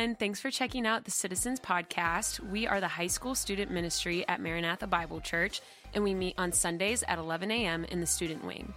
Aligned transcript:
everyone. 0.00 0.16
Thanks 0.16 0.40
for 0.40 0.50
checking 0.50 0.86
out 0.86 1.04
the 1.04 1.10
Citizens 1.10 1.60
Podcast. 1.60 2.40
We 2.40 2.66
are 2.66 2.80
the 2.80 2.88
high 2.88 3.08
school 3.08 3.34
student 3.34 3.70
ministry 3.70 4.26
at 4.28 4.40
Maranatha 4.40 4.86
Bible 4.86 5.20
Church, 5.20 5.60
and 5.92 6.02
we 6.02 6.14
meet 6.14 6.36
on 6.38 6.52
Sundays 6.52 7.04
at 7.06 7.18
11 7.18 7.50
a.m. 7.50 7.84
in 7.84 8.00
the 8.00 8.06
student 8.06 8.42
wing. 8.42 8.72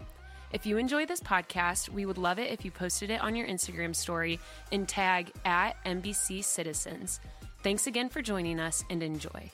If 0.52 0.66
you 0.66 0.78
enjoy 0.78 1.06
this 1.06 1.22
podcast, 1.22 1.88
we 1.88 2.06
would 2.06 2.18
love 2.18 2.40
it 2.40 2.52
if 2.52 2.66
you 2.66 2.72
posted 2.72 3.10
it 3.10 3.22
on 3.22 3.38
your 3.38 3.48
Instagram 3.48 3.96
story 3.96 4.38
and 4.74 4.86
tag 4.86 5.32
at 5.46 5.82
MBC 5.86 6.44
Citizens. 6.44 7.22
Thanks 7.64 7.88
again 7.88 8.10
for 8.10 8.22
joining 8.22 8.60
us 8.60 8.84
and 8.90 9.02
enjoy. 9.02 9.50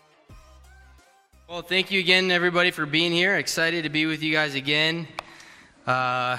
Well, 1.47 1.61
thank 1.61 1.91
you 1.91 1.99
again, 1.99 2.31
everybody, 2.31 2.71
for 2.71 2.87
being 2.87 3.11
here. 3.11 3.37
Excited 3.37 3.83
to 3.83 3.89
be 3.89 4.07
with 4.07 4.23
you 4.23 4.33
guys 4.33 4.55
again. 4.55 5.07
Uh, 5.85 6.37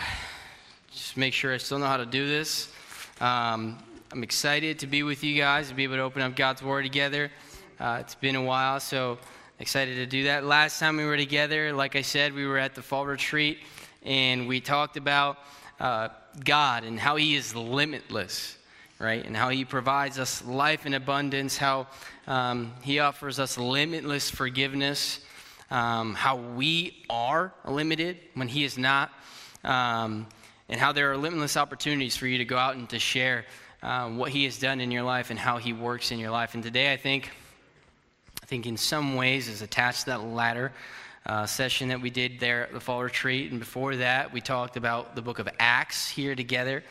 just 0.90 1.16
make 1.16 1.34
sure 1.34 1.54
I 1.54 1.58
still 1.58 1.78
know 1.78 1.86
how 1.86 1.98
to 1.98 2.06
do 2.06 2.26
this. 2.26 2.72
Um, 3.20 3.78
I'm 4.12 4.24
excited 4.24 4.80
to 4.80 4.88
be 4.88 5.04
with 5.04 5.22
you 5.22 5.36
guys, 5.36 5.68
to 5.68 5.74
be 5.74 5.84
able 5.84 5.94
to 5.94 6.02
open 6.02 6.20
up 6.20 6.34
God's 6.34 6.64
Word 6.64 6.82
together. 6.82 7.30
Uh, 7.78 7.98
it's 8.00 8.16
been 8.16 8.34
a 8.34 8.42
while, 8.42 8.80
so 8.80 9.18
excited 9.60 9.94
to 9.94 10.06
do 10.06 10.24
that. 10.24 10.42
Last 10.42 10.80
time 10.80 10.96
we 10.96 11.04
were 11.04 11.16
together, 11.16 11.72
like 11.72 11.94
I 11.94 12.02
said, 12.02 12.34
we 12.34 12.44
were 12.44 12.58
at 12.58 12.74
the 12.74 12.82
fall 12.82 13.06
retreat, 13.06 13.58
and 14.02 14.48
we 14.48 14.60
talked 14.60 14.96
about 14.96 15.38
uh, 15.78 16.08
God 16.44 16.82
and 16.82 16.98
how 16.98 17.14
He 17.14 17.36
is 17.36 17.54
limitless, 17.54 18.58
right? 18.98 19.24
And 19.24 19.36
how 19.36 19.48
He 19.48 19.64
provides 19.64 20.18
us 20.18 20.44
life 20.44 20.86
in 20.86 20.94
abundance, 20.94 21.56
how 21.56 21.86
um, 22.26 22.72
He 22.82 22.98
offers 22.98 23.38
us 23.38 23.58
limitless 23.58 24.28
forgiveness, 24.28 25.20
um, 25.70 26.14
how 26.14 26.34
we 26.34 27.04
are 27.08 27.54
limited 27.64 28.18
when 28.34 28.48
He 28.48 28.64
is 28.64 28.76
not. 28.76 29.12
Um, 29.62 30.26
and 30.68 30.80
how 30.80 30.92
there 30.92 31.12
are 31.12 31.16
limitless 31.16 31.56
opportunities 31.56 32.16
for 32.16 32.26
you 32.26 32.38
to 32.38 32.44
go 32.44 32.56
out 32.56 32.76
and 32.76 32.88
to 32.90 32.98
share 32.98 33.44
um, 33.82 34.18
what 34.18 34.30
He 34.30 34.44
has 34.44 34.58
done 34.58 34.80
in 34.80 34.90
your 34.90 35.02
life 35.02 35.30
and 35.30 35.38
how 35.38 35.58
He 35.58 35.72
works 35.72 36.10
in 36.10 36.18
your 36.18 36.30
life. 36.30 36.54
And 36.54 36.62
today, 36.62 36.92
I 36.92 36.96
think, 36.96 37.30
I 38.42 38.46
think 38.46 38.66
in 38.66 38.76
some 38.76 39.16
ways 39.16 39.48
is 39.48 39.62
attached 39.62 40.00
to 40.00 40.06
that 40.06 40.22
latter 40.24 40.72
uh, 41.26 41.46
session 41.46 41.88
that 41.88 42.00
we 42.00 42.10
did 42.10 42.40
there 42.40 42.64
at 42.64 42.72
the 42.72 42.80
fall 42.80 43.02
retreat. 43.02 43.50
And 43.50 43.60
before 43.60 43.96
that, 43.96 44.32
we 44.32 44.40
talked 44.40 44.76
about 44.76 45.14
the 45.14 45.22
book 45.22 45.38
of 45.38 45.48
Acts 45.58 46.08
here 46.08 46.34
together. 46.34 46.82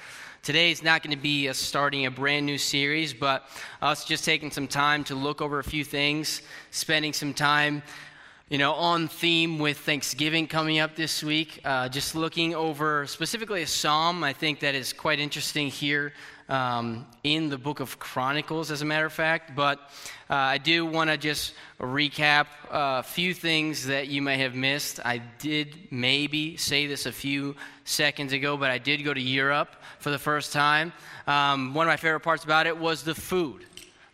Today 0.41 0.71
is 0.71 0.81
not 0.81 1.03
going 1.03 1.15
to 1.15 1.21
be 1.21 1.47
a 1.47 1.53
starting 1.53 2.05
a 2.05 2.11
brand 2.11 2.45
new 2.45 2.57
series, 2.57 3.13
but 3.13 3.49
us 3.81 4.05
just 4.05 4.23
taking 4.23 4.51
some 4.51 4.67
time 4.67 5.03
to 5.05 5.15
look 5.15 5.41
over 5.41 5.59
a 5.59 5.63
few 5.63 5.83
things, 5.83 6.41
spending 6.71 7.11
some 7.11 7.33
time 7.33 7.83
you 8.49 8.57
know, 8.57 8.73
on 8.73 9.07
theme 9.07 9.59
with 9.59 9.77
Thanksgiving 9.77 10.47
coming 10.47 10.79
up 10.79 10.95
this 10.95 11.23
week. 11.23 11.61
Uh, 11.63 11.87
just 11.87 12.15
looking 12.15 12.55
over 12.55 13.05
specifically 13.05 13.61
a 13.61 13.67
psalm, 13.67 14.23
I 14.23 14.33
think 14.33 14.61
that 14.61 14.73
is 14.73 14.91
quite 14.91 15.19
interesting 15.19 15.67
here 15.67 16.13
um, 16.49 17.05
in 17.23 17.49
the 17.49 17.59
book 17.59 17.79
of 17.79 17.99
Chronicles, 17.99 18.71
as 18.71 18.81
a 18.81 18.85
matter 18.85 19.05
of 19.05 19.13
fact. 19.13 19.55
But 19.55 19.77
uh, 20.31 20.33
I 20.33 20.57
do 20.57 20.83
want 20.83 21.11
to 21.11 21.17
just 21.17 21.53
recap 21.79 22.47
a 22.71 23.03
few 23.03 23.35
things 23.35 23.85
that 23.85 24.07
you 24.07 24.23
may 24.23 24.39
have 24.39 24.55
missed. 24.55 24.99
I 25.05 25.19
did 25.37 25.77
maybe 25.91 26.57
say 26.57 26.87
this 26.87 27.05
a 27.05 27.11
few 27.11 27.55
seconds 27.83 28.33
ago, 28.33 28.57
but 28.57 28.71
I 28.71 28.79
did 28.79 29.05
go 29.05 29.13
to 29.13 29.21
Europe 29.21 29.75
for 29.99 30.09
the 30.09 30.17
first 30.17 30.53
time. 30.53 30.91
Um, 31.27 31.75
one 31.75 31.85
of 31.85 31.91
my 31.91 31.97
favorite 31.97 32.21
parts 32.21 32.45
about 32.45 32.65
it 32.65 32.75
was 32.75 33.03
the 33.03 33.13
food 33.13 33.65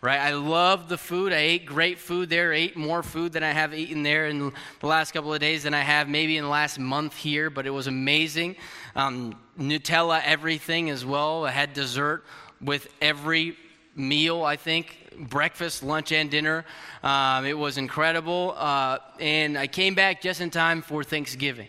right? 0.05 0.19
I 0.19 0.33
loved 0.33 0.87
the 0.87 0.97
food. 0.97 1.33
I 1.33 1.37
ate 1.37 1.65
great 1.65 1.97
food 1.97 2.29
there, 2.29 2.53
ate 2.53 2.77
more 2.77 3.01
food 3.01 3.33
than 3.33 3.41
I 3.43 3.51
have 3.51 3.73
eaten 3.73 4.03
there 4.03 4.27
in 4.27 4.53
the 4.79 4.87
last 4.87 5.11
couple 5.11 5.33
of 5.33 5.39
days 5.39 5.63
than 5.63 5.73
I 5.73 5.81
have 5.81 6.07
maybe 6.07 6.37
in 6.37 6.43
the 6.43 6.49
last 6.49 6.77
month 6.77 7.17
here, 7.17 7.49
but 7.49 7.65
it 7.65 7.71
was 7.71 7.87
amazing. 7.87 8.55
Um, 8.95 9.35
Nutella, 9.59 10.21
everything 10.23 10.91
as 10.91 11.03
well. 11.03 11.45
I 11.45 11.51
had 11.51 11.73
dessert 11.73 12.23
with 12.61 12.87
every 13.01 13.57
meal, 13.95 14.43
I 14.43 14.57
think 14.57 14.99
breakfast, 15.17 15.81
lunch, 15.81 16.11
and 16.11 16.29
dinner. 16.29 16.65
Um, 17.01 17.45
it 17.45 17.57
was 17.57 17.77
incredible. 17.77 18.53
Uh, 18.57 18.99
and 19.19 19.57
I 19.57 19.67
came 19.67 19.95
back 19.95 20.21
just 20.21 20.39
in 20.39 20.51
time 20.51 20.81
for 20.81 21.03
Thanksgiving. 21.03 21.67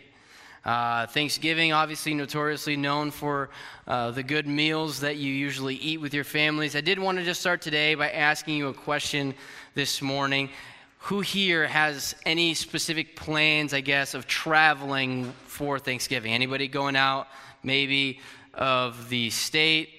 Uh, 0.66 1.06
Thanksgiving, 1.06 1.72
obviously 1.72 2.12
notoriously 2.12 2.76
known 2.76 3.12
for 3.12 3.50
uh, 3.86 4.10
the 4.10 4.24
good 4.24 4.48
meals 4.48 4.98
that 4.98 5.14
you 5.14 5.32
usually 5.32 5.76
eat 5.76 6.00
with 6.00 6.12
your 6.12 6.24
families. 6.24 6.74
I 6.74 6.80
did 6.80 6.98
want 6.98 7.18
to 7.18 7.24
just 7.24 7.38
start 7.38 7.62
today 7.62 7.94
by 7.94 8.10
asking 8.10 8.56
you 8.56 8.66
a 8.66 8.74
question 8.74 9.32
this 9.76 10.02
morning. 10.02 10.50
Who 10.98 11.20
here 11.20 11.68
has 11.68 12.16
any 12.26 12.54
specific 12.54 13.14
plans, 13.14 13.72
I 13.74 13.80
guess, 13.80 14.14
of 14.14 14.26
traveling 14.26 15.32
for 15.46 15.78
Thanksgiving? 15.78 16.32
Anybody 16.32 16.66
going 16.66 16.96
out, 16.96 17.28
maybe 17.62 18.18
of 18.52 19.08
the 19.08 19.30
state, 19.30 19.90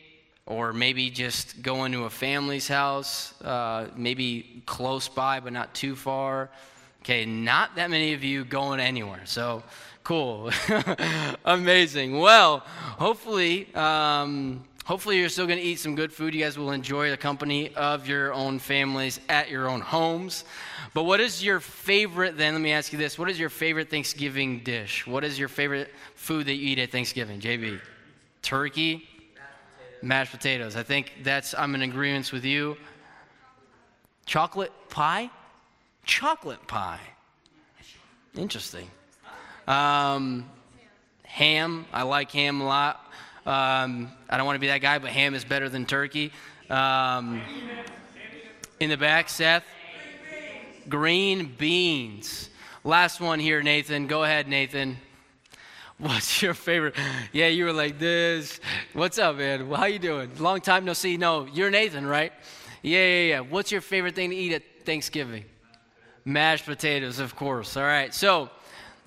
or 0.46 0.74
maybe 0.74 1.10
just 1.10 1.62
going 1.62 1.94
to 1.94 2.04
a 2.04 2.10
family's 2.10 2.68
house, 2.68 3.42
uh, 3.42 3.88
maybe 3.96 4.64
close 4.66 5.08
by 5.08 5.40
but 5.40 5.54
not 5.54 5.74
too 5.74 5.96
far? 5.96 6.50
Okay, 7.04 7.26
not 7.26 7.74
that 7.78 7.90
many 7.90 8.12
of 8.12 8.26
you 8.26 8.44
going 8.44 8.82
anywhere. 8.82 9.22
So, 9.24 9.64
Cool. 10.08 10.52
Amazing. 11.44 12.18
Well, 12.18 12.60
hopefully, 12.60 13.68
um, 13.76 14.64
hopefully 14.86 15.20
you're 15.20 15.28
still 15.28 15.48
going 15.48 15.60
to 15.60 15.66
eat 15.66 15.80
some 15.80 15.96
good 15.96 16.14
food. 16.14 16.34
You 16.34 16.46
guys 16.46 16.58
will 16.58 16.72
enjoy 16.72 17.10
the 17.10 17.18
company 17.18 17.76
of 17.76 18.08
your 18.08 18.34
own 18.34 18.58
families 18.58 19.20
at 19.28 19.50
your 19.50 19.68
own 19.68 19.82
homes. 19.82 20.46
But 20.94 21.04
what 21.04 21.20
is 21.20 21.44
your 21.44 21.60
favorite, 21.60 22.38
then? 22.38 22.54
Let 22.54 22.62
me 22.62 22.72
ask 22.72 22.94
you 22.94 22.98
this. 22.98 23.20
What 23.20 23.30
is 23.30 23.38
your 23.38 23.50
favorite 23.50 23.90
Thanksgiving 23.90 24.62
dish? 24.64 25.06
What 25.06 25.26
is 25.26 25.38
your 25.38 25.50
favorite 25.50 25.90
food 26.16 26.46
that 26.46 26.54
you 26.54 26.70
eat 26.70 26.80
at 26.80 26.90
Thanksgiving? 26.90 27.42
JB? 27.42 27.82
Turkey? 28.42 29.10
Mashed 30.02 30.32
potatoes. 30.32 30.78
I 30.78 30.84
think 30.84 31.16
that's, 31.24 31.54
I'm 31.54 31.76
in 31.76 31.82
agreement 31.82 32.32
with 32.32 32.46
you. 32.46 32.78
Chocolate 34.26 34.72
pie? 34.90 35.30
Chocolate 36.06 36.66
pie. 36.66 37.02
Interesting. 38.38 38.90
Um, 39.68 40.50
ham, 41.24 41.86
I 41.92 42.04
like 42.04 42.32
ham 42.32 42.62
a 42.62 42.66
lot. 42.66 42.96
Um, 43.46 44.12
I 44.30 44.38
don't 44.38 44.46
want 44.46 44.56
to 44.56 44.60
be 44.60 44.68
that 44.68 44.82
guy, 44.82 44.98
but 45.00 45.12
ham 45.12 45.36
is 45.36 45.44
better 45.44 45.70
than 45.70 45.86
turkey. 45.86 46.32
Um, 46.70 47.42
in 48.80 48.90
the 48.90 48.98
back, 48.98 49.30
Seth. 49.30 49.64
Green 50.88 51.54
beans. 51.58 52.50
Last 52.84 53.20
one 53.20 53.40
here, 53.40 53.62
Nathan. 53.62 54.08
Go 54.08 54.24
ahead, 54.24 54.48
Nathan. 54.48 54.98
What's 55.98 56.42
your 56.42 56.54
favorite? 56.54 56.96
Yeah, 57.34 57.48
you 57.48 57.66
were 57.66 57.74
like 57.74 58.00
this. 58.00 58.60
What's 58.94 59.18
up, 59.18 59.38
man? 59.38 59.70
How 59.70 59.86
you 59.86 60.00
doing? 60.00 60.32
Long 60.40 60.62
time 60.62 60.86
no 60.86 60.94
see. 60.94 61.18
No, 61.18 61.48
you're 61.54 61.72
Nathan, 61.72 62.06
right? 62.06 62.32
Yeah, 62.84 63.00
yeah, 63.00 63.30
yeah. 63.30 63.40
What's 63.42 63.72
your 63.72 63.82
favorite 63.82 64.16
thing 64.16 64.30
to 64.30 64.36
eat 64.36 64.54
at 64.54 64.64
Thanksgiving? 64.86 65.44
Mashed 66.24 66.66
potatoes, 66.66 67.20
of 67.20 67.36
course. 67.36 67.76
All 67.76 67.84
right. 67.84 68.14
So, 68.14 68.50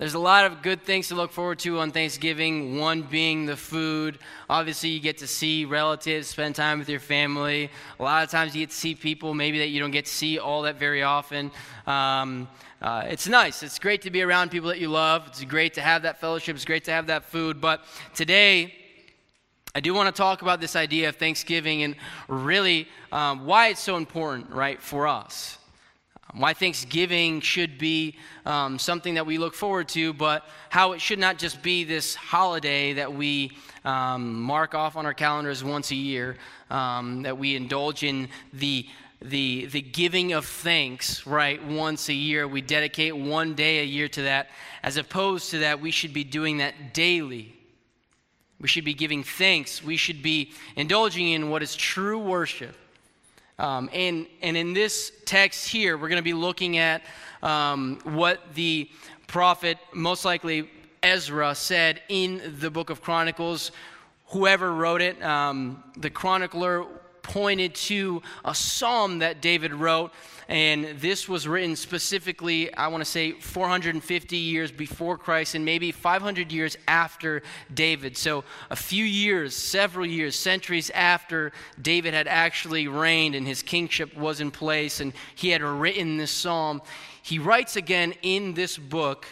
there's 0.01 0.15
a 0.15 0.19
lot 0.19 0.45
of 0.45 0.63
good 0.63 0.81
things 0.81 1.09
to 1.09 1.15
look 1.15 1.31
forward 1.31 1.59
to 1.59 1.77
on 1.77 1.91
Thanksgiving, 1.91 2.79
one 2.79 3.03
being 3.03 3.45
the 3.45 3.55
food. 3.55 4.17
Obviously, 4.49 4.89
you 4.89 4.99
get 4.99 5.19
to 5.19 5.27
see 5.27 5.63
relatives, 5.63 6.27
spend 6.27 6.55
time 6.55 6.79
with 6.79 6.89
your 6.89 6.99
family. 6.99 7.69
A 7.99 8.03
lot 8.03 8.23
of 8.23 8.31
times, 8.31 8.55
you 8.55 8.63
get 8.63 8.71
to 8.71 8.75
see 8.75 8.95
people 8.95 9.35
maybe 9.35 9.59
that 9.59 9.67
you 9.67 9.79
don't 9.79 9.91
get 9.91 10.05
to 10.05 10.11
see 10.11 10.39
all 10.39 10.63
that 10.63 10.77
very 10.77 11.03
often. 11.03 11.51
Um, 11.85 12.47
uh, 12.81 13.03
it's 13.09 13.27
nice. 13.27 13.61
It's 13.61 13.77
great 13.77 14.01
to 14.01 14.09
be 14.09 14.23
around 14.23 14.49
people 14.49 14.69
that 14.69 14.79
you 14.79 14.87
love. 14.87 15.27
It's 15.27 15.43
great 15.43 15.75
to 15.75 15.81
have 15.81 16.01
that 16.01 16.19
fellowship. 16.19 16.55
It's 16.55 16.65
great 16.65 16.85
to 16.85 16.91
have 16.91 17.05
that 17.05 17.25
food. 17.25 17.61
But 17.61 17.85
today, 18.15 18.73
I 19.75 19.81
do 19.81 19.93
want 19.93 20.07
to 20.07 20.19
talk 20.19 20.41
about 20.41 20.59
this 20.59 20.75
idea 20.75 21.09
of 21.09 21.17
Thanksgiving 21.17 21.83
and 21.83 21.95
really 22.27 22.87
um, 23.11 23.45
why 23.45 23.67
it's 23.67 23.79
so 23.79 23.97
important, 23.97 24.49
right, 24.49 24.81
for 24.81 25.07
us 25.07 25.59
why 26.33 26.53
Thanksgiving 26.53 27.41
should 27.41 27.77
be 27.77 28.15
um, 28.45 28.79
something 28.79 29.15
that 29.15 29.25
we 29.25 29.37
look 29.37 29.53
forward 29.53 29.89
to, 29.89 30.13
but 30.13 30.45
how 30.69 30.93
it 30.93 31.01
should 31.01 31.19
not 31.19 31.37
just 31.37 31.61
be 31.61 31.83
this 31.83 32.15
holiday 32.15 32.93
that 32.93 33.13
we 33.13 33.51
um, 33.83 34.41
mark 34.41 34.73
off 34.73 34.95
on 34.95 35.05
our 35.05 35.13
calendars 35.13 35.63
once 35.63 35.91
a 35.91 35.95
year, 35.95 36.37
um, 36.69 37.23
that 37.23 37.37
we 37.37 37.55
indulge 37.55 38.03
in 38.03 38.29
the 38.53 38.87
the, 39.23 39.67
the 39.67 39.81
giving 39.81 40.33
of 40.33 40.47
thanks, 40.47 41.27
right, 41.27 41.63
once 41.63 42.09
a 42.09 42.13
year. 42.13 42.47
We 42.47 42.61
dedicate 42.61 43.15
one 43.15 43.53
day 43.53 43.79
a 43.81 43.83
year 43.83 44.07
to 44.07 44.23
that. 44.23 44.49
As 44.81 44.97
opposed 44.97 45.51
to 45.51 45.59
that, 45.59 45.79
we 45.79 45.91
should 45.91 46.11
be 46.11 46.23
doing 46.23 46.57
that 46.57 46.95
daily. 46.95 47.53
We 48.59 48.67
should 48.67 48.83
be 48.83 48.95
giving 48.95 49.23
thanks. 49.23 49.83
We 49.83 49.95
should 49.95 50.23
be 50.23 50.53
indulging 50.75 51.29
in 51.29 51.51
what 51.51 51.61
is 51.61 51.75
true 51.75 52.17
worship. 52.17 52.75
Um, 53.61 53.91
and, 53.93 54.25
and 54.41 54.57
in 54.57 54.73
this 54.73 55.11
text 55.23 55.67
here, 55.67 55.95
we're 55.95 56.09
going 56.09 56.17
to 56.17 56.23
be 56.23 56.33
looking 56.33 56.79
at 56.79 57.03
um, 57.43 57.99
what 58.03 58.55
the 58.55 58.89
prophet, 59.27 59.77
most 59.93 60.25
likely 60.25 60.67
Ezra, 61.03 61.53
said 61.53 62.01
in 62.09 62.55
the 62.57 62.71
book 62.71 62.89
of 62.89 63.03
Chronicles. 63.03 63.71
Whoever 64.29 64.73
wrote 64.73 65.03
it, 65.03 65.21
um, 65.21 65.83
the 65.95 66.09
chronicler 66.09 66.87
pointed 67.23 67.75
to 67.75 68.21
a 68.43 68.53
psalm 68.53 69.19
that 69.19 69.41
David 69.41 69.73
wrote. 69.73 70.11
And 70.47 70.99
this 70.99 71.29
was 71.29 71.47
written 71.47 71.75
specifically, 71.75 72.73
I 72.73 72.87
want 72.87 73.01
to 73.01 73.09
say, 73.09 73.31
450 73.31 74.35
years 74.35 74.71
before 74.71 75.17
Christ 75.17 75.55
and 75.55 75.63
maybe 75.63 75.91
500 75.91 76.51
years 76.51 76.77
after 76.87 77.41
David. 77.73 78.17
So, 78.17 78.43
a 78.69 78.75
few 78.75 79.05
years, 79.05 79.55
several 79.55 80.05
years, 80.05 80.35
centuries 80.35 80.89
after 80.89 81.53
David 81.81 82.13
had 82.13 82.27
actually 82.27 82.87
reigned 82.89 83.35
and 83.35 83.47
his 83.47 83.63
kingship 83.63 84.15
was 84.17 84.41
in 84.41 84.51
place 84.51 84.99
and 84.99 85.13
he 85.35 85.49
had 85.49 85.61
written 85.61 86.17
this 86.17 86.31
psalm, 86.31 86.81
he 87.23 87.39
writes 87.39 87.77
again 87.77 88.13
in 88.21 88.53
this 88.53 88.77
book 88.77 89.25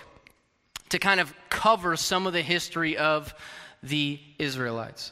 to 0.90 1.00
kind 1.00 1.20
of 1.20 1.34
cover 1.50 1.96
some 1.96 2.28
of 2.28 2.34
the 2.34 2.42
history 2.42 2.98
of 2.98 3.34
the 3.84 4.20
Israelites. 4.38 5.12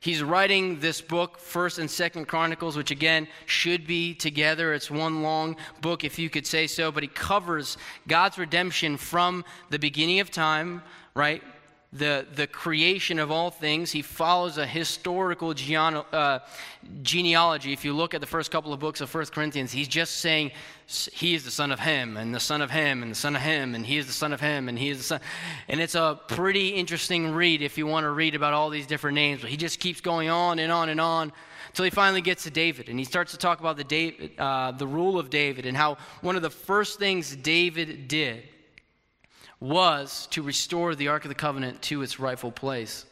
He's 0.00 0.22
writing 0.22 0.78
this 0.78 1.00
book, 1.00 1.38
First 1.38 1.78
and 1.78 1.90
Second 1.90 2.28
Chronicles, 2.28 2.76
which 2.76 2.92
again 2.92 3.26
should 3.46 3.86
be 3.86 4.14
together. 4.14 4.72
It's 4.72 4.90
one 4.90 5.22
long 5.22 5.56
book, 5.80 6.04
if 6.04 6.18
you 6.18 6.30
could 6.30 6.46
say 6.46 6.68
so, 6.68 6.92
but 6.92 7.02
he 7.02 7.08
covers 7.08 7.76
God's 8.06 8.38
redemption 8.38 8.96
from 8.96 9.44
the 9.70 9.78
beginning 9.78 10.20
of 10.20 10.30
time, 10.30 10.82
right? 11.14 11.42
The, 11.92 12.26
the 12.34 12.46
creation 12.46 13.18
of 13.18 13.30
all 13.30 13.50
things. 13.50 13.90
He 13.90 14.02
follows 14.02 14.58
a 14.58 14.66
historical 14.66 15.54
uh, 16.12 16.38
genealogy. 17.02 17.72
If 17.72 17.84
you 17.84 17.94
look 17.94 18.12
at 18.12 18.20
the 18.20 18.26
first 18.26 18.50
couple 18.50 18.72
of 18.74 18.80
books 18.80 19.00
of 19.00 19.08
First 19.08 19.32
Corinthians, 19.32 19.72
he's 19.72 19.88
just 19.88 20.16
saying 20.16 20.50
he 20.86 21.34
is 21.34 21.44
the 21.44 21.50
son 21.50 21.72
of 21.72 21.80
him, 21.80 22.16
and 22.16 22.34
the 22.34 22.40
son 22.40 22.60
of 22.60 22.70
him, 22.70 23.02
and 23.02 23.10
the 23.10 23.16
son 23.16 23.36
of 23.36 23.42
him, 23.42 23.74
and 23.74 23.86
he 23.86 23.96
is 23.96 24.06
the 24.06 24.12
son 24.12 24.32
of 24.32 24.40
him, 24.40 24.68
and 24.68 24.78
he 24.78 24.90
is 24.90 24.98
the 24.98 25.04
son. 25.04 25.20
And 25.68 25.80
it's 25.80 25.94
a 25.94 26.20
pretty 26.28 26.70
interesting 26.70 27.32
read 27.32 27.62
if 27.62 27.78
you 27.78 27.86
want 27.86 28.04
to 28.04 28.10
read 28.10 28.34
about 28.34 28.52
all 28.52 28.68
these 28.68 28.86
different 28.86 29.14
names. 29.14 29.40
But 29.40 29.50
he 29.50 29.56
just 29.56 29.80
keeps 29.80 30.00
going 30.00 30.28
on 30.28 30.58
and 30.58 30.70
on 30.70 30.90
and 30.90 31.00
on 31.00 31.32
until 31.68 31.84
he 31.84 31.90
finally 31.90 32.22
gets 32.22 32.44
to 32.44 32.50
David, 32.50 32.88
and 32.88 32.98
he 32.98 33.04
starts 33.04 33.32
to 33.32 33.38
talk 33.38 33.60
about 33.60 33.76
the, 33.76 33.84
David, 33.84 34.32
uh, 34.38 34.72
the 34.72 34.86
rule 34.86 35.18
of 35.18 35.30
David 35.30 35.64
and 35.64 35.76
how 35.76 35.96
one 36.22 36.36
of 36.36 36.42
the 36.42 36.50
first 36.50 36.98
things 36.98 37.34
David 37.36 38.08
did 38.08 38.42
was 39.60 40.28
to 40.30 40.42
restore 40.42 40.94
the 40.94 41.08
Ark 41.08 41.24
of 41.24 41.28
the 41.28 41.34
Covenant 41.34 41.82
to 41.82 42.02
its 42.02 42.20
rightful 42.20 42.52
place. 42.52 43.04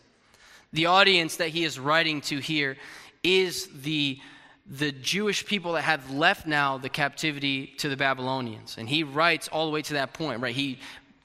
The 0.72 0.86
audience 0.86 1.36
that 1.36 1.48
he 1.48 1.64
is 1.64 1.78
writing 1.78 2.20
to 2.22 2.38
here 2.38 2.76
is 3.22 3.68
the, 3.82 4.20
the 4.66 4.92
Jewish 4.92 5.44
people 5.46 5.72
that 5.72 5.82
have 5.82 6.10
left 6.10 6.46
now 6.46 6.78
the 6.78 6.88
captivity 6.88 7.66
to 7.78 7.88
the 7.88 7.96
Babylonians. 7.96 8.76
And 8.78 8.88
he 8.88 9.02
writes 9.02 9.48
all 9.48 9.66
the 9.66 9.72
way 9.72 9.82
to 9.82 9.94
that 9.94 10.12
point, 10.12 10.40
right? 10.40 10.54
He 10.54 10.78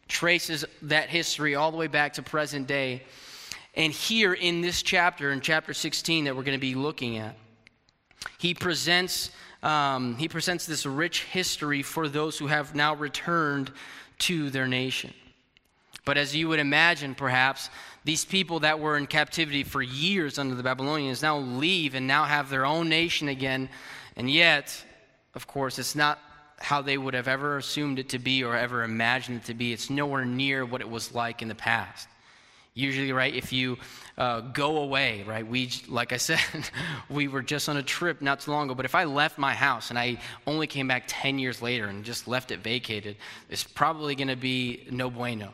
traces 0.08 0.66
that 0.84 1.10
history 1.10 1.56
all 1.56 1.72
the 1.72 1.78
way 1.78 1.88
back 1.88 2.14
to 2.14 2.22
present 2.22 2.68
day. 2.68 3.04
And 3.76 3.94
here 3.94 4.34
in 4.34 4.62
this 4.62 4.82
chapter, 4.82 5.32
in 5.32 5.42
chapter 5.42 5.74
16 5.74 6.26
that 6.26 6.36
we're 6.36 6.44
going 6.44 6.58
to 6.58 6.62
be 6.62 6.76
looking 6.76 7.18
at, 7.18 7.36
he 8.38 8.54
presents, 8.54 9.32
um, 9.64 10.16
he 10.18 10.28
presents 10.28 10.66
this 10.66 10.86
rich 10.86 11.24
history 11.24 11.82
for 11.82 12.08
those 12.08 12.38
who 12.38 12.48
have 12.48 12.76
now 12.76 12.96
returned 12.96 13.72
to 14.22 14.50
their 14.50 14.68
nation. 14.68 15.14
But 16.06 16.18
as 16.18 16.36
you 16.36 16.48
would 16.48 16.60
imagine, 16.60 17.14
perhaps, 17.14 17.70
these 18.04 18.26
people 18.26 18.62
that 18.62 18.80
were 18.80 18.98
in 18.98 19.06
captivity 19.06 19.64
for 19.64 19.82
years 19.82 20.40
under 20.40 20.56
the 20.56 20.64
Babylonians 20.64 21.22
now 21.22 21.38
leave 21.38 21.94
and 21.94 22.08
now 22.08 22.24
have 22.24 22.50
their 22.50 22.66
own 22.66 22.90
nation 22.90 23.28
again. 23.28 23.70
And 24.16 24.30
yet, 24.30 24.84
of 25.36 25.46
course, 25.46 25.78
it's 25.78 25.96
not 25.96 26.20
how 26.58 26.82
they 26.82 26.98
would 26.98 27.14
have 27.14 27.28
ever 27.28 27.58
assumed 27.58 28.00
it 28.00 28.10
to 28.10 28.20
be 28.20 28.44
or 28.44 28.56
ever 28.56 28.84
imagined 28.84 29.38
it 29.38 29.46
to 29.46 29.54
be. 29.54 29.74
It's 29.74 29.90
nowhere 29.90 30.26
near 30.26 30.66
what 30.66 30.82
it 30.82 30.90
was 30.90 31.14
like 31.14 31.42
in 31.42 31.48
the 31.48 31.56
past. 31.56 32.08
Usually, 32.74 33.12
right, 33.12 33.34
if 33.34 33.52
you 33.52 33.78
uh, 34.18 34.40
go 34.40 34.78
away, 34.78 35.24
right, 35.28 35.46
we, 35.46 35.70
like 35.90 36.14
I 36.14 36.18
said, 36.18 36.40
we 37.10 37.28
were 37.28 37.42
just 37.42 37.68
on 37.68 37.76
a 37.76 37.84
trip 37.84 38.22
not 38.22 38.40
too 38.40 38.52
long 38.52 38.68
ago, 38.68 38.76
but 38.76 38.86
if 38.86 38.96
I 38.96 39.04
left 39.04 39.38
my 39.38 39.54
house 39.54 39.90
and 39.90 40.00
I 40.00 40.20
only 40.48 40.68
came 40.68 40.88
back 40.88 41.04
10 41.08 41.38
years 41.38 41.62
later 41.62 41.88
and 41.88 42.06
just 42.06 42.30
left 42.30 42.50
it 42.52 42.60
vacated, 42.60 43.18
it's 43.50 43.66
probably 43.66 44.16
going 44.16 44.30
to 44.30 44.38
be 44.38 44.88
no 44.90 45.10
bueno. 45.10 45.54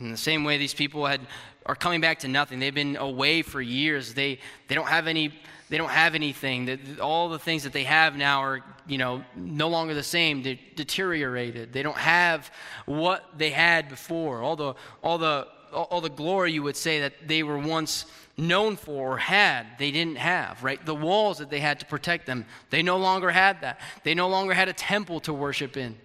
In 0.00 0.10
the 0.10 0.16
same 0.16 0.42
way, 0.42 0.58
these 0.58 0.74
people 0.74 1.06
had, 1.06 1.20
are 1.66 1.76
coming 1.76 2.00
back 2.00 2.18
to 2.20 2.28
nothing. 2.28 2.58
They've 2.58 2.74
been 2.74 2.96
away 2.96 3.42
for 3.42 3.60
years. 3.60 4.14
They, 4.14 4.40
they 4.66 4.74
don't 4.74 4.88
have 4.88 5.06
any 5.06 5.32
they 5.68 5.78
don't 5.78 5.88
have 5.88 6.14
anything. 6.14 6.68
All 7.00 7.30
the 7.30 7.38
things 7.38 7.62
that 7.62 7.72
they 7.72 7.84
have 7.84 8.14
now 8.14 8.42
are, 8.42 8.60
you 8.86 8.98
know, 8.98 9.24
no 9.34 9.68
longer 9.68 9.94
the 9.94 10.02
same. 10.02 10.42
They're 10.42 10.58
deteriorated. 10.76 11.72
They 11.72 11.82
don't 11.82 11.96
have 11.96 12.50
what 12.84 13.24
they 13.38 13.48
had 13.48 13.88
before. 13.88 14.42
All 14.42 14.54
the 14.54 14.74
all 15.02 15.16
the 15.16 15.48
all 15.72 16.00
the 16.00 16.10
glory 16.10 16.52
you 16.52 16.62
would 16.62 16.76
say 16.76 17.00
that 17.00 17.28
they 17.28 17.42
were 17.42 17.58
once 17.58 18.06
known 18.36 18.76
for 18.76 19.14
or 19.14 19.18
had, 19.18 19.66
they 19.78 19.90
didn't 19.90 20.16
have, 20.16 20.62
right? 20.62 20.84
The 20.84 20.94
walls 20.94 21.38
that 21.38 21.50
they 21.50 21.60
had 21.60 21.80
to 21.80 21.86
protect 21.86 22.26
them, 22.26 22.46
they 22.70 22.82
no 22.82 22.96
longer 22.96 23.30
had 23.30 23.60
that. 23.60 23.80
They 24.04 24.14
no 24.14 24.28
longer 24.28 24.54
had 24.54 24.68
a 24.68 24.72
temple 24.72 25.20
to 25.20 25.32
worship 25.32 25.76
in. 25.76 25.96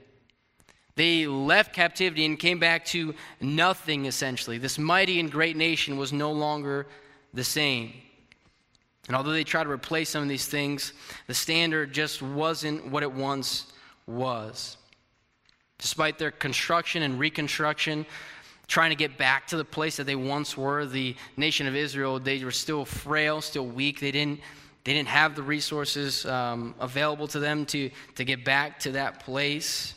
They 0.95 1.27
left 1.27 1.73
captivity 1.73 2.25
and 2.25 2.39
came 2.39 2.59
back 2.59 2.83
to 2.85 3.13
nothing, 3.39 4.05
essentially. 4.05 4.57
This 4.57 4.79
mighty 4.79 5.19
and 5.19 5.31
great 5.31 5.55
nation 5.55 5.97
was 5.97 6.11
no 6.11 6.31
longer 6.31 6.87
the 7.33 7.43
same. 7.43 7.93
And 9.07 9.15
although 9.15 9.31
they 9.31 9.43
tried 9.43 9.65
to 9.65 9.69
replace 9.69 10.09
some 10.09 10.23
of 10.23 10.29
these 10.29 10.47
things, 10.47 10.93
the 11.27 11.33
standard 11.33 11.93
just 11.93 12.21
wasn't 12.21 12.87
what 12.87 13.03
it 13.03 13.11
once 13.11 13.71
was. 14.05 14.77
Despite 15.77 16.17
their 16.17 16.31
construction 16.31 17.03
and 17.03 17.19
reconstruction, 17.19 18.05
trying 18.67 18.89
to 18.89 18.95
get 18.95 19.17
back 19.17 19.47
to 19.47 19.57
the 19.57 19.65
place 19.65 19.97
that 19.97 20.05
they 20.05 20.15
once 20.15 20.57
were, 20.57 20.85
the 20.85 21.15
nation 21.37 21.67
of 21.67 21.75
Israel, 21.75 22.19
they 22.19 22.43
were 22.43 22.51
still 22.51 22.85
frail, 22.85 23.41
still 23.41 23.65
weak. 23.65 23.99
They 23.99 24.11
didn't, 24.11 24.39
they 24.83 24.93
didn't 24.93 25.07
have 25.07 25.35
the 25.35 25.43
resources 25.43 26.25
um, 26.25 26.75
available 26.79 27.27
to 27.29 27.39
them 27.39 27.65
to, 27.67 27.89
to 28.15 28.25
get 28.25 28.43
back 28.43 28.79
to 28.79 28.91
that 28.91 29.21
place 29.21 29.93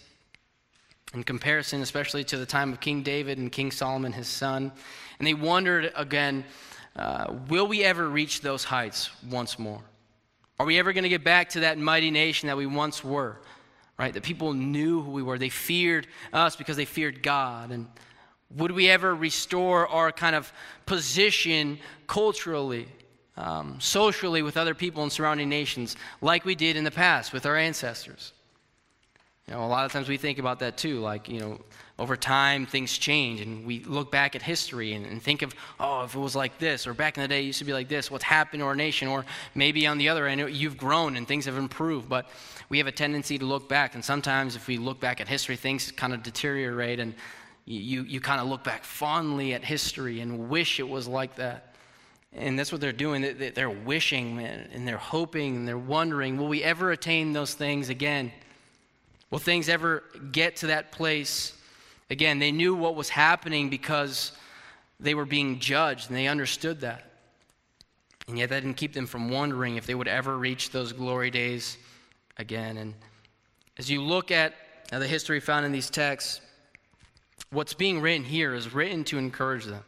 in 1.15 1.25
comparison, 1.25 1.83
especially 1.83 2.23
to 2.25 2.37
the 2.37 2.47
time 2.47 2.73
of 2.73 2.81
King 2.81 3.03
David 3.03 3.39
and 3.39 3.51
King 3.51 3.73
Solomon, 3.73 4.13
his 4.13 4.29
son. 4.29 4.71
And 5.19 5.27
they 5.27 5.35
wondered 5.35 5.93
again 5.97 6.45
uh, 6.97 7.33
will 7.49 7.67
we 7.67 7.85
ever 7.85 8.09
reach 8.09 8.41
those 8.41 8.65
heights 8.65 9.11
once 9.29 9.59
more? 9.59 9.81
Are 10.59 10.67
we 10.67 10.79
ever 10.79 10.93
going 10.93 11.05
to 11.05 11.09
get 11.09 11.25
back 11.25 11.51
to 11.51 11.61
that 11.61 11.79
mighty 11.79 12.11
nation 12.11 12.49
that 12.49 12.57
we 12.57 12.67
once 12.67 13.03
were? 13.05 13.41
Right? 13.99 14.13
That 14.13 14.23
people 14.23 14.53
knew 14.55 15.03
who 15.03 15.11
we 15.11 15.23
were. 15.23 15.39
They 15.39 15.49
feared 15.49 16.07
us 16.33 16.57
because 16.57 16.77
they 16.77 16.85
feared 16.85 17.23
God. 17.23 17.71
And 17.71 17.87
would 18.57 18.73
we 18.73 18.89
ever 18.89 19.15
restore 19.15 19.87
our 19.89 20.13
kind 20.13 20.35
of 20.35 20.53
position 20.87 21.79
culturally, 22.07 22.89
um, 23.37 23.79
socially 23.81 24.43
with 24.43 24.57
other 24.57 24.75
people 24.75 25.05
in 25.05 25.11
surrounding 25.11 25.49
nations, 25.49 25.97
like 26.21 26.45
we 26.45 26.55
did 26.55 26.77
in 26.77 26.85
the 26.85 26.91
past 26.91 27.33
with 27.33 27.47
our 27.47 27.57
ancestors? 27.57 28.33
You 29.47 29.55
know, 29.55 29.65
a 29.65 29.67
lot 29.67 29.85
of 29.85 29.93
times 29.93 30.09
we 30.09 30.17
think 30.17 30.39
about 30.39 30.61
that 30.61 30.77
too. 30.77 31.01
Like, 31.01 31.29
you 31.29 31.41
know, 31.41 31.61
over 31.99 32.17
time 32.17 32.67
things 32.67 32.97
change 32.97 33.41
and 33.41 33.67
we 33.67 33.81
look 33.81 34.11
back 34.11 34.35
at 34.35 34.43
history 34.43 34.95
and, 34.95 35.05
and, 35.05 35.23
think 35.23 35.43
of, 35.43 35.55
oh, 35.79 36.05
if 36.05 36.15
it 36.15 36.19
was 36.19 36.35
like 36.35 36.57
this, 36.59 36.87
or 36.87 36.95
back 36.95 37.19
in 37.19 37.23
the 37.23 37.29
day 37.29 37.41
it 37.41 37.47
used 37.47 37.59
to 37.59 37.65
be 37.65 37.73
like 37.73 37.89
this, 37.89 38.11
what's 38.11 38.25
happened 38.25 38.61
to 38.61 38.67
our 38.67 38.77
nation? 38.77 39.09
Or 39.09 39.27
maybe 39.55 39.87
on 39.87 39.99
the 39.99 40.09
other 40.09 40.27
end, 40.27 40.55
you've 40.55 40.79
grown 40.79 41.17
and 41.17 41.27
things 41.27 41.47
have 41.47 41.59
improved. 41.59 42.09
But 42.09 42.29
we 42.69 42.79
have 42.79 42.87
a 42.87 42.93
tendency 42.93 43.39
to 43.39 43.45
look 43.45 43.69
back. 43.69 43.95
And 43.95 44.05
sometimes 44.05 44.57
if 44.57 44.67
we 44.67 44.79
look 44.79 45.01
back 45.01 45.21
at 45.21 45.29
history, 45.29 45.57
things 45.57 45.91
kind 45.93 46.15
of 46.15 46.23
deteriorate 46.23 47.01
and 47.01 47.15
you, 47.71 48.03
you 48.03 48.21
kind 48.21 48.41
of 48.41 48.49
look 48.49 48.65
back 48.65 48.83
fondly 48.83 49.55
at 49.55 49.65
history 49.65 50.21
and 50.21 50.49
wish 50.49 50.81
it 50.81 50.89
was 50.89 51.07
like 51.07 51.37
that. 51.37 51.75
And 52.33 52.59
that's 52.59 52.73
what 52.73 52.81
they're 52.81 52.93
doing. 52.93 53.37
They're 53.55 53.71
wishing 53.71 54.41
and 54.41 54.87
they're 54.87 54.97
hoping 54.97 55.57
and 55.57 55.69
they're 55.69 55.79
wondering, 55.79 56.37
will 56.37 56.49
we 56.49 56.63
ever 56.63 56.91
attain 56.91 57.33
those 57.33 57.55
things 57.55 57.89
again? 57.89 58.33
Will 59.31 59.39
things 59.39 59.69
ever 59.69 60.03
get 60.33 60.57
to 60.57 60.69
that 60.69 60.91
place? 60.91 61.53
Again, 62.09 62.41
they 62.41 62.51
knew 62.51 62.75
what 62.75 62.97
was 62.97 63.09
happening 63.09 63.71
because 63.71 64.33
they 64.99 65.15
were 65.15 65.25
being 65.25 65.61
judged 65.61 66.09
and 66.09 66.17
they 66.17 66.27
understood 66.27 66.81
that. 66.81 67.05
And 68.27 68.39
yet 68.39 68.49
that 68.51 68.61
didn't 68.61 68.77
keep 68.77 68.93
them 68.93 69.07
from 69.07 69.31
wondering 69.31 69.77
if 69.77 69.87
they 69.87 69.95
would 69.95 70.09
ever 70.09 70.37
reach 70.37 70.71
those 70.71 70.93
glory 70.93 71.31
days 71.31 71.79
again. 72.37 72.77
And 72.79 72.95
as 73.79 73.89
you 73.89 74.03
look 74.03 74.31
at 74.31 74.55
the 74.91 75.07
history 75.07 75.39
found 75.41 75.67
in 75.67 75.73
these 75.73 75.91
texts, 75.91 76.41
what's 77.51 77.75
being 77.75 78.01
written 78.01 78.25
here 78.25 78.55
is 78.55 78.73
written 78.73 79.05
to 79.05 79.19
encourage 79.19 79.65
them. 79.65 79.83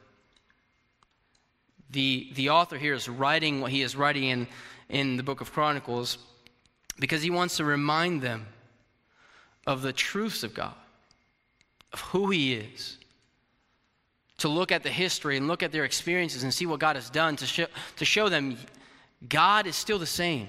The, 1.90 2.30
the 2.34 2.50
author 2.50 2.78
here 2.78 2.94
is 2.94 3.08
writing 3.08 3.60
what 3.60 3.70
he 3.70 3.82
is 3.82 3.94
writing 3.94 4.24
in, 4.24 4.48
in 4.88 5.16
the 5.16 5.22
book 5.22 5.40
of 5.40 5.52
Chronicles 5.52 6.18
because 6.98 7.22
he 7.22 7.30
wants 7.30 7.56
to 7.58 7.64
remind 7.64 8.22
them 8.22 8.46
of 9.66 9.82
the 9.82 9.92
truths 9.92 10.42
of 10.42 10.54
God, 10.54 10.74
of 11.92 12.00
who 12.00 12.30
He 12.30 12.54
is. 12.54 12.98
To 14.38 14.48
look 14.48 14.72
at 14.72 14.82
the 14.82 14.90
history 14.90 15.36
and 15.36 15.46
look 15.46 15.62
at 15.62 15.70
their 15.70 15.84
experiences 15.84 16.42
and 16.42 16.52
see 16.52 16.66
what 16.66 16.80
God 16.80 16.96
has 16.96 17.10
done 17.10 17.36
to 17.36 17.46
show, 17.46 17.66
to 17.96 18.04
show 18.04 18.28
them 18.28 18.56
God 19.28 19.68
is 19.68 19.76
still 19.76 20.00
the 20.00 20.06
same. 20.06 20.48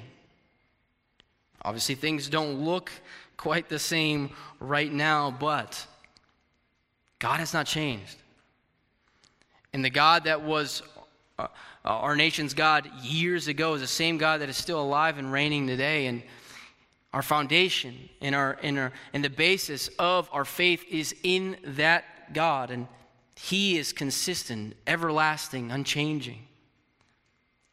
Obviously, 1.62 1.94
things 1.94 2.28
don't 2.28 2.66
look 2.66 2.92
quite 3.38 3.70
the 3.70 3.78
same 3.78 4.32
right 4.60 4.92
now, 4.92 5.30
but 5.30 5.86
God 7.24 7.40
has 7.40 7.54
not 7.54 7.66
changed. 7.66 8.18
And 9.72 9.84
the 9.84 9.90
God 9.90 10.26
that 10.26 10.42
was 10.42 10.84
uh, 11.40 11.44
uh, 11.44 11.48
our 11.88 12.18
nation's 12.18 12.54
God 12.54 12.92
years 13.02 13.48
ago 13.48 13.76
is 13.76 13.80
the 13.80 13.88
same 13.88 14.18
God 14.18 14.42
that 14.42 14.50
is 14.50 14.58
still 14.58 14.82
alive 14.82 15.18
and 15.18 15.32
reigning 15.32 15.66
today. 15.66 16.08
And 16.08 16.22
our 17.14 17.22
foundation 17.22 18.10
and, 18.20 18.36
our, 18.36 18.60
and, 18.62 18.78
our, 18.78 18.92
and 19.14 19.24
the 19.24 19.30
basis 19.30 19.90
of 19.98 20.30
our 20.34 20.44
faith 20.44 20.84
is 20.92 21.16
in 21.24 21.56
that 21.64 22.34
God. 22.34 22.72
And 22.72 22.88
He 23.40 23.78
is 23.78 23.94
consistent, 23.94 24.76
everlasting, 24.86 25.72
unchanging. 25.72 26.46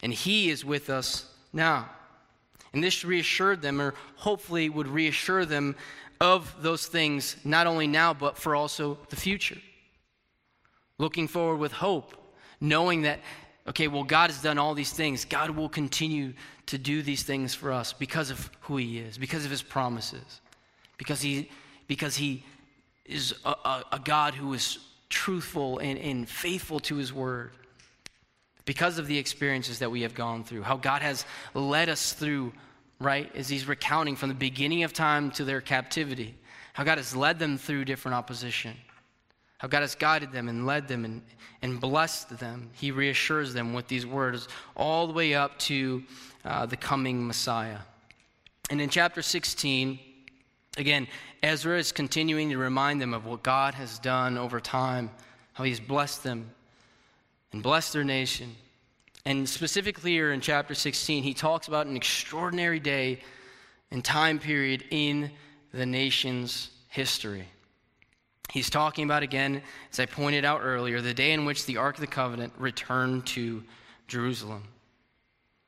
And 0.00 0.12
He 0.14 0.50
is 0.50 0.64
with 0.64 0.88
us 0.88 1.28
now. 1.52 1.90
And 2.73 2.85
this 2.85 3.04
reassured 3.04 3.62
them, 3.62 3.80
or 3.80 3.95
hopefully 4.14 4.69
would 4.69 4.87
reassure 4.87 5.45
them 5.45 5.75
of 6.21 6.55
those 6.61 6.87
things, 6.87 7.37
not 7.45 7.67
only 7.67 7.87
now, 7.87 8.12
but 8.12 8.37
for 8.37 8.55
also 8.55 8.99
the 9.09 9.17
future. 9.17 9.59
Looking 10.99 11.29
forward 11.29 11.57
with 11.57 11.73
hope, 11.73 12.15
knowing 12.61 13.03
that, 13.03 13.21
okay, 13.67 13.89
well, 13.89 14.05
God 14.05 14.31
has 14.31 14.43
done 14.43 14.59
all 14.59 14.75
these 14.75 14.93
things. 14.93 15.25
God 15.25 15.50
will 15.50 15.69
continue 15.69 16.35
to 16.67 16.77
do 16.77 17.03
these 17.03 17.23
things 17.23 17.55
for 17.55 17.73
us 17.73 17.93
because 17.93 18.31
of 18.31 18.50
who 18.61 18.77
He 18.77 18.99
is, 18.99 19.17
because 19.17 19.45
of 19.45 19.50
His 19.50 19.62
promises, 19.62 20.41
because 20.99 21.23
He, 21.23 21.49
because 21.91 22.17
he 22.17 22.45
is 23.05 23.35
a, 23.45 23.50
a, 23.50 23.85
a 23.93 23.99
God 23.99 24.35
who 24.35 24.55
is 24.55 24.79
truthful 25.09 25.79
and, 25.79 25.99
and 25.99 26.29
faithful 26.29 26.79
to 26.79 26.95
His 26.95 27.12
word 27.12 27.50
because 28.65 28.99
of 28.99 29.09
the 29.09 29.19
experiences 29.19 29.81
that 29.81 29.91
we 29.91 30.03
have 30.03 30.15
gone 30.15 30.45
through, 30.45 30.62
how 30.62 30.77
God 30.77 31.03
has 31.03 31.25
led 31.53 31.89
us 31.89 32.12
through, 32.12 32.53
right, 33.00 33.35
as 33.35 33.49
He's 33.49 33.66
recounting 33.66 34.14
from 34.14 34.28
the 34.28 34.35
beginning 34.35 34.85
of 34.85 34.92
time 34.92 35.30
to 35.33 35.45
their 35.45 35.61
captivity, 35.61 36.35
how 36.75 36.85
God 36.85 36.99
has 36.99 37.16
led 37.16 37.38
them 37.38 37.59
through 37.59 37.87
different 37.87 38.14
opposition, 38.14 38.76
how 39.59 39.69
God 39.69 39.80
has 39.80 39.95
guided 39.95 40.30
them 40.33 40.49
and 40.49 40.66
led 40.66 40.87
them 40.87 41.04
and, 41.04 41.23
and 41.62 41.80
blessed 41.80 42.38
them. 42.38 42.71
He 42.75 42.90
reassures 42.90 43.52
them 43.52 43.73
with 43.73 43.88
these 43.88 44.07
words 44.07 44.49
all 44.76 45.07
the 45.07 45.12
way 45.12 45.35
up 45.35 45.59
to 45.61 46.02
uh, 46.45 46.66
the 46.66 46.76
coming 46.76 47.26
Messiah. 47.26 47.78
And 48.71 48.80
in 48.80 48.88
chapter 48.88 49.23
16, 49.23 49.99
again, 50.76 51.09
Ezra 51.42 51.78
is 51.78 51.90
continuing 51.90 52.50
to 52.50 52.59
remind 52.59 53.00
them 53.00 53.14
of 53.14 53.26
what 53.26 53.42
God 53.42 53.75
has 53.75 53.99
done 53.99 54.38
over 54.38 54.61
time, 54.61 55.11
how 55.54 55.64
He's 55.64 55.80
blessed 55.80 56.23
them 56.23 56.50
and 57.52 57.62
blessed 57.62 57.92
their 57.92 58.04
nation. 58.04 58.54
And 59.27 59.49
specifically 59.49 60.12
here 60.12 60.33
in 60.33 60.41
chapter 60.41 60.75
16, 60.75 61.23
he 61.23 61.35
talks 61.35 61.69
about 61.69 61.87
an 61.87 61.97
extraordinary 61.97 62.81
day 62.81 63.21
and 63.91 64.05
time 64.05 64.39
period 64.39 64.85
in 64.91 65.31
the 65.73 65.87
nation's 65.87 66.71
history. 66.89 67.47
He's 68.50 68.71
talking 68.71 69.05
about, 69.05 69.23
again, 69.23 69.62
as 69.93 70.00
I 70.00 70.07
pointed 70.07 70.45
out 70.45 70.61
earlier, 70.62 71.00
the 71.00 71.15
day 71.15 71.33
in 71.33 71.45
which 71.45 71.67
the 71.67 71.77
Ark 71.77 71.97
of 71.97 72.00
the 72.00 72.07
Covenant 72.07 72.53
returned 72.59 73.27
to 73.29 73.62
Jerusalem. 74.09 74.65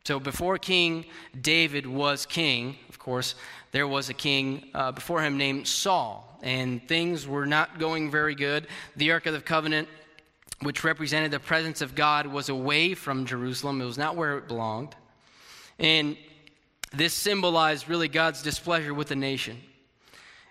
So 0.04 0.18
before 0.18 0.58
King 0.58 1.04
David 1.40 1.86
was 1.86 2.26
king, 2.26 2.76
of 2.88 2.98
course, 2.98 3.36
there 3.70 3.86
was 3.86 4.08
a 4.08 4.14
king 4.14 4.64
uh, 4.74 4.90
before 4.90 5.22
him 5.22 5.38
named 5.38 5.68
Saul, 5.68 6.40
and 6.42 6.86
things 6.88 7.28
were 7.28 7.46
not 7.46 7.78
going 7.78 8.10
very 8.10 8.34
good. 8.34 8.66
The 8.96 9.12
Ark 9.12 9.26
of 9.26 9.34
the 9.34 9.40
Covenant 9.40 9.88
which 10.62 10.84
represented 10.84 11.30
the 11.30 11.40
presence 11.40 11.80
of 11.80 11.94
God, 11.94 12.26
was 12.26 12.48
away 12.48 12.94
from 12.94 13.26
Jerusalem. 13.26 13.80
It 13.80 13.84
was 13.84 13.98
not 13.98 14.16
where 14.16 14.38
it 14.38 14.48
belonged. 14.48 14.94
And 15.78 16.16
this 16.94 17.14
symbolized 17.14 17.88
really 17.88 18.08
God's 18.08 18.42
displeasure 18.42 18.94
with 18.94 19.08
the 19.08 19.16
nation. 19.16 19.58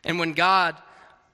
And 0.04 0.20
when 0.20 0.34
God 0.34 0.76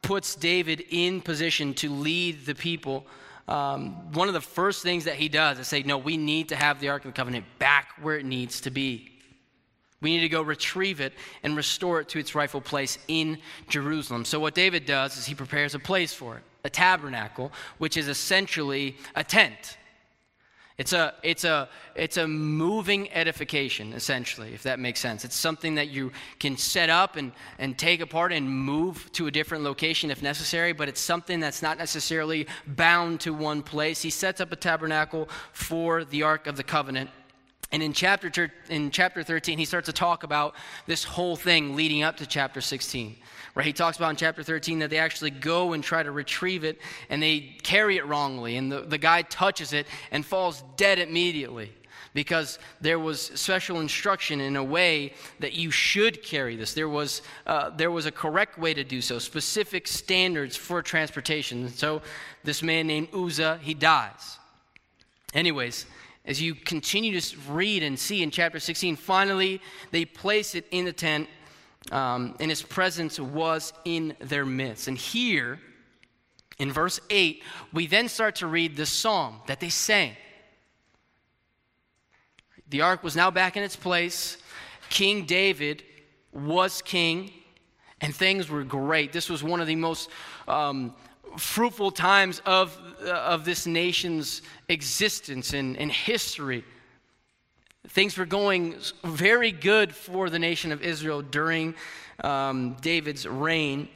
puts 0.02 0.36
David 0.36 0.84
in 0.90 1.22
position 1.22 1.74
to 1.76 1.90
lead 1.90 2.46
the 2.46 2.56
people, 2.56 3.06
um, 3.48 4.12
one 4.12 4.28
of 4.28 4.34
the 4.34 4.42
first 4.42 4.84
things 4.84 5.06
that 5.06 5.16
he 5.16 5.30
does 5.30 5.58
is 5.60 5.68
say, 5.68 5.84
No, 5.84 5.98
we 5.98 6.18
need 6.18 6.50
to 6.50 6.56
have 6.56 6.80
the 6.80 6.90
Ark 6.90 7.06
of 7.06 7.14
the 7.14 7.16
Covenant 7.16 7.46
back 7.60 7.94
where 8.02 8.18
it 8.18 8.26
needs 8.26 8.62
to 8.62 8.72
be. 8.72 9.12
We 10.02 10.12
need 10.12 10.22
to 10.22 10.30
go 10.30 10.44
retrieve 10.44 11.02
it 11.02 11.14
and 11.42 11.56
restore 11.56 12.02
it 12.02 12.10
to 12.10 12.20
its 12.20 12.36
rightful 12.36 12.62
place 12.62 13.00
in 13.08 13.40
Jerusalem. 13.68 14.26
So, 14.26 14.40
what 14.40 14.54
David 14.54 14.86
does 14.86 15.18
is 15.18 15.26
he 15.26 15.34
prepares 15.34 15.74
a 15.74 15.80
place 15.80 16.14
for 16.14 16.38
it 16.38 16.44
a 16.68 16.70
tabernacle, 16.70 17.52
which 17.80 17.98
is 17.98 18.08
essentially 18.08 18.98
a 19.16 19.24
tent. 19.24 19.78
It's 20.78 20.94
a, 20.94 21.16
it's, 21.24 21.44
a, 21.44 21.70
it's 21.96 22.18
a 22.18 22.28
moving 22.28 23.12
edification, 23.12 23.94
essentially, 23.94 24.54
if 24.54 24.62
that 24.64 24.80
makes 24.80 25.00
sense. 25.00 25.26
It's 25.26 25.36
something 25.36 25.74
that 25.76 25.90
you 25.90 26.12
can 26.40 26.56
set 26.56 26.92
up 26.92 27.16
and, 27.16 27.32
and 27.58 27.76
take 27.76 28.00
apart 28.00 28.32
and 28.32 28.48
move 28.48 29.12
to 29.14 29.26
a 29.26 29.32
different 29.32 29.64
location 29.64 30.12
if 30.12 30.22
necessary, 30.22 30.74
but 30.74 30.88
it's 30.88 31.02
something 31.02 31.40
that's 31.40 31.64
not 31.64 31.80
necessarily 31.80 32.46
bound 32.68 33.22
to 33.22 33.34
one 33.34 33.64
place. 33.64 34.04
He 34.04 34.12
sets 34.12 34.40
up 34.40 34.52
a 34.52 34.56
tabernacle 34.56 35.30
for 35.52 36.04
the 36.04 36.22
Ark 36.22 36.46
of 36.46 36.58
the 36.58 36.64
Covenant. 36.64 37.10
And 37.72 37.82
in 37.82 37.92
chapter, 37.92 38.52
in 38.70 38.92
chapter 38.92 39.24
13, 39.24 39.58
he 39.58 39.66
starts 39.66 39.88
to 39.88 39.94
talk 39.94 40.22
about 40.24 40.54
this 40.86 41.04
whole 41.04 41.36
thing 41.36 41.76
leading 41.76 42.04
up 42.04 42.18
to 42.18 42.28
chapter 42.28 42.62
16 42.62 43.16
where 43.58 43.64
he 43.64 43.74
talks 43.74 43.98
about 43.98 44.12
in 44.12 44.16
chapter 44.16 44.44
13 44.44 44.78
that 44.78 44.92
they 44.92 45.00
actually 45.00 45.32
go 45.32 45.74
and 45.74 45.84
try 45.84 46.04
to 46.04 46.12
retrieve 46.12 46.64
it 46.64 46.80
and 47.10 47.24
they 47.24 47.40
carry 47.64 47.98
it 47.98 48.06
wrongly. 48.06 48.56
And 48.56 48.72
the, 48.72 48.82
the 48.82 49.00
guy 49.00 49.24
touches 49.24 49.74
it 49.74 49.88
and 50.12 50.24
falls 50.24 50.64
dead 50.76 51.00
immediately 51.00 51.72
because 52.14 52.60
there 52.82 53.00
was 53.00 53.20
special 53.20 53.80
instruction 53.80 54.42
in 54.42 54.58
a 54.58 54.64
way 54.64 55.12
that 55.40 55.54
you 55.54 55.72
should 55.72 56.22
carry 56.22 56.56
this. 56.56 56.76
There 56.76 56.88
was, 56.88 57.24
uh, 57.48 57.72
there 57.72 57.90
was 57.90 58.06
a 58.06 58.12
correct 58.12 58.60
way 58.60 58.76
to 58.76 58.84
do 58.84 59.02
so, 59.02 59.18
specific 59.18 59.88
standards 59.88 60.56
for 60.56 60.84
transportation. 60.84 61.68
so 61.70 62.04
this 62.44 62.62
man 62.62 62.86
named 62.86 63.08
Uzzah, 63.12 63.58
he 63.64 63.74
dies. 63.74 64.38
Anyways, 65.34 65.88
as 66.26 66.40
you 66.40 66.54
continue 66.54 67.20
to 67.20 67.38
read 67.50 67.82
and 67.82 67.98
see 67.98 68.22
in 68.22 68.30
chapter 68.30 68.60
16, 68.60 68.98
finally 68.98 69.60
they 69.90 70.06
place 70.06 70.54
it 70.54 70.68
in 70.70 70.86
the 70.86 70.94
tent 70.94 71.28
um, 71.91 72.36
and 72.39 72.50
his 72.50 72.62
presence 72.62 73.20
was 73.20 73.74
in 73.86 74.15
their 74.20 74.46
midst. 74.46 74.88
And 74.88 74.98
here, 74.98 75.60
in 76.60 76.72
verse 76.72 77.00
8, 77.10 77.44
we 77.74 77.88
then 77.88 78.10
start 78.10 78.36
to 78.38 78.48
read 78.48 78.75
the 78.75 78.86
psalm 78.86 79.41
that 79.48 79.60
they 79.60 79.70
sang. 79.70 80.15
The 82.70 82.82
ark 82.82 83.03
was 83.03 83.15
now 83.15 83.32
back 83.32 83.56
in 83.56 83.63
its 83.63 83.75
place. 83.75 84.38
King 84.89 85.25
David 85.25 85.84
was 86.34 86.82
king, 86.82 87.32
and 88.01 88.13
things 88.13 88.50
were 88.50 88.63
great. 88.63 89.13
This 89.13 89.29
was 89.29 89.44
one 89.44 89.62
of 89.62 89.67
the 89.67 89.75
most 89.75 90.10
um, 90.48 90.94
fruitful 91.38 91.91
times 91.91 92.41
of, 92.46 92.77
uh, 93.03 93.12
of 93.12 93.46
this 93.46 93.65
nation's 93.65 94.41
existence 94.70 95.53
and, 95.53 95.77
and 95.77 95.91
history. 95.91 96.63
Things 97.89 98.17
were 98.17 98.25
going 98.25 98.75
very 99.03 99.51
good 99.51 99.96
for 99.96 100.29
the 100.29 100.39
nation 100.39 100.72
of 100.72 100.82
Israel 100.82 101.22
during 101.22 101.75
um, 102.24 102.75
David's 102.82 103.25
reign, 103.25 103.88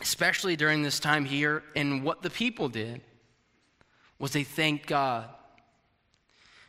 especially 0.00 0.56
during 0.56 0.82
this 0.82 0.98
time 0.98 1.24
here. 1.24 1.62
And 1.76 2.02
what 2.02 2.22
the 2.22 2.30
people 2.30 2.68
did 2.68 3.00
was 4.18 4.32
they 4.32 4.44
thanked 4.44 4.86
God. 4.86 5.28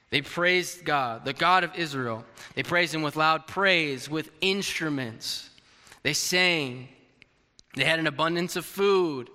They 0.09 0.21
praised 0.21 0.85
God, 0.85 1.25
the 1.25 1.33
God 1.33 1.63
of 1.63 1.73
Israel. 1.75 2.23
They 2.53 2.61
praised 2.61 2.93
Him 2.93 3.01
with 3.01 3.15
loud 3.15 3.47
praise, 3.47 4.07
with 4.07 4.29
instruments. 4.41 5.49
They 6.03 6.13
sang. 6.13 6.87
They 7.75 7.83
had 7.83 7.97
an 7.97 8.05
abundance 8.05 8.55
of 8.55 8.63
food. 8.63 9.31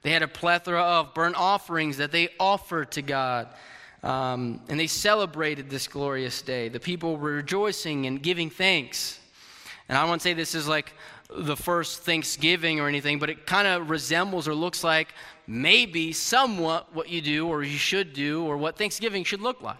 They 0.00 0.12
had 0.12 0.22
a 0.22 0.28
plethora 0.28 0.80
of 0.80 1.12
burnt 1.12 1.36
offerings 1.36 1.98
that 1.98 2.10
they 2.10 2.30
offered 2.40 2.92
to 2.92 3.02
God. 3.02 3.48
Um, 4.04 4.60
and 4.68 4.78
they 4.78 4.86
celebrated 4.86 5.70
this 5.70 5.88
glorious 5.88 6.42
day. 6.42 6.68
The 6.68 6.78
people 6.78 7.16
were 7.16 7.32
rejoicing 7.32 8.04
and 8.04 8.22
giving 8.22 8.50
thanks. 8.50 9.18
And 9.88 9.96
I 9.96 10.02
won't 10.02 10.10
want 10.10 10.20
to 10.20 10.28
say 10.28 10.34
this 10.34 10.54
is 10.54 10.68
like 10.68 10.92
the 11.34 11.56
first 11.56 12.02
Thanksgiving 12.02 12.80
or 12.80 12.86
anything, 12.86 13.18
but 13.18 13.30
it 13.30 13.46
kind 13.46 13.66
of 13.66 13.88
resembles 13.88 14.46
or 14.46 14.54
looks 14.54 14.84
like 14.84 15.08
maybe 15.46 16.12
somewhat 16.12 16.94
what 16.94 17.08
you 17.08 17.22
do 17.22 17.48
or 17.48 17.62
you 17.62 17.78
should 17.78 18.12
do 18.12 18.44
or 18.44 18.58
what 18.58 18.76
Thanksgiving 18.76 19.24
should 19.24 19.40
look 19.40 19.62
like. 19.62 19.78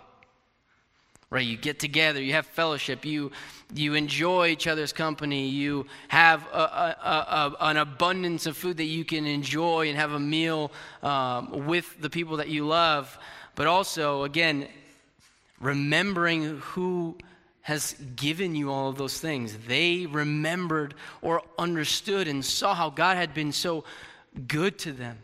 Right? 1.29 1.47
You 1.47 1.59
get 1.59 1.79
together, 1.79 2.23
you 2.23 2.33
have 2.33 2.47
fellowship, 2.47 3.05
you, 3.05 3.31
you 3.75 3.93
enjoy 3.93 4.49
each 4.49 4.67
other's 4.67 4.93
company, 4.93 5.49
you 5.49 5.85
have 6.09 6.47
a, 6.47 6.57
a, 6.57 7.57
a, 7.61 7.65
an 7.67 7.77
abundance 7.77 8.47
of 8.47 8.57
food 8.57 8.79
that 8.79 8.85
you 8.85 9.05
can 9.05 9.27
enjoy 9.27 9.89
and 9.89 9.99
have 9.99 10.13
a 10.13 10.21
meal 10.21 10.73
um, 11.03 11.67
with 11.67 12.01
the 12.01 12.09
people 12.09 12.39
that 12.39 12.49
you 12.49 12.67
love 12.67 13.19
but 13.55 13.67
also, 13.67 14.25
again, 14.25 14.69
remembering 15.61 16.59
who 16.59 17.17
has 17.65 17.95
given 18.15 18.55
you 18.55 18.71
all 18.71 18.91
of 18.91 18.99
those 18.99 19.19
things. 19.19 19.57
They 19.67 20.05
remembered 20.05 20.95
or 21.23 21.41
understood 21.59 22.29
and 22.29 22.45
saw 22.45 22.75
how 22.75 22.91
God 22.91 23.17
had 23.17 23.33
been 23.33 23.53
so 23.53 23.85
good 24.47 24.79
to 24.81 24.93
them. 24.93 25.17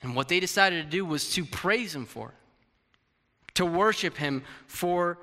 And 0.00 0.14
what 0.14 0.28
they 0.28 0.38
decided 0.38 0.84
to 0.84 0.88
do 0.88 1.04
was 1.04 1.32
to 1.34 1.44
praise 1.44 1.92
Him 1.92 2.06
for, 2.06 2.32
to 3.54 3.66
worship 3.66 4.16
Him 4.16 4.44
for 4.68 5.18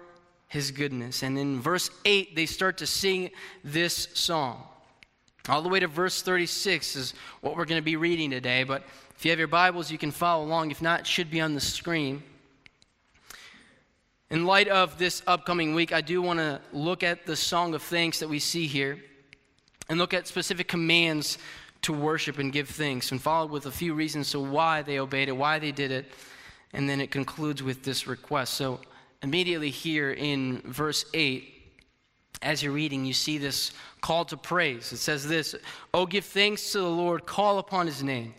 His 0.50 0.72
goodness. 0.72 1.24
And 1.24 1.38
in 1.38 1.62
verse 1.62 1.90
8, 2.04 2.36
they 2.36 2.46
start 2.46 2.80
to 2.80 2.88
sing 2.88 3.32
this 3.64 4.10
song. 4.14 4.64
All 5.48 5.62
the 5.62 5.70
way 5.70 5.80
to 5.80 5.88
verse 5.88 6.22
36 6.22 6.98
is 6.98 7.14
what 7.40 7.56
we're 7.56 7.64
going 7.64 7.80
to 7.80 7.86
be 7.86 7.96
reading 7.96 8.32
today, 8.32 8.64
but 8.64 8.84
if 9.18 9.24
you 9.24 9.32
have 9.32 9.40
your 9.40 9.48
Bibles, 9.48 9.92
you 9.92 9.98
can 9.98 10.12
follow 10.12 10.44
along. 10.44 10.72
If 10.72 10.82
not, 10.82 11.02
it 11.02 11.08
should 11.08 11.32
be 11.32 11.40
on 11.42 11.54
the 11.54 11.62
screen. 11.62 12.22
in 14.30 14.46
light 14.46 14.68
of 14.68 14.98
this 14.98 15.24
upcoming 15.26 15.74
week, 15.74 15.94
I 15.94 16.02
do 16.02 16.22
want 16.22 16.40
to 16.40 16.60
look 16.74 17.04
at 17.04 17.26
the 17.26 17.36
song 17.36 17.74
of 17.74 17.82
thanks 17.82 18.20
that 18.20 18.28
we 18.28 18.40
see 18.40 18.68
here 18.68 19.00
and 19.88 19.98
look 19.98 20.14
at 20.14 20.28
specific 20.28 20.68
commands 20.68 21.38
to 21.84 21.94
worship 21.94 22.40
and 22.40 22.52
give 22.52 22.68
thanks, 22.68 23.12
and 23.12 23.22
followed 23.22 23.52
with 23.52 23.68
a 23.68 23.72
few 23.72 23.94
reasons 23.94 24.32
to 24.32 24.40
why 24.40 24.82
they 24.82 25.00
obeyed 25.00 25.30
it, 25.30 25.38
why 25.38 25.60
they 25.60 25.72
did 25.72 25.92
it, 25.92 26.12
and 26.74 26.90
then 26.90 27.00
it 27.00 27.12
concludes 27.12 27.62
with 27.62 27.84
this 27.84 28.08
request. 28.08 28.56
So, 28.56 28.80
immediately 29.22 29.70
here 29.70 30.12
in 30.12 30.62
verse 30.66 31.06
8, 31.14 31.54
as 32.42 32.64
you're 32.64 32.74
reading, 32.74 33.06
you 33.06 33.14
see 33.14 33.38
this 33.38 33.72
call 34.02 34.26
to 34.26 34.38
praise. 34.38 34.92
It 34.92 34.98
says 34.98 35.28
this 35.28 35.56
Oh, 35.94 36.06
give 36.06 36.26
thanks 36.26 36.72
to 36.72 36.80
the 36.80 36.90
Lord, 36.90 37.26
call 37.26 37.60
upon 37.60 37.86
his 37.86 38.02
name. 38.02 38.34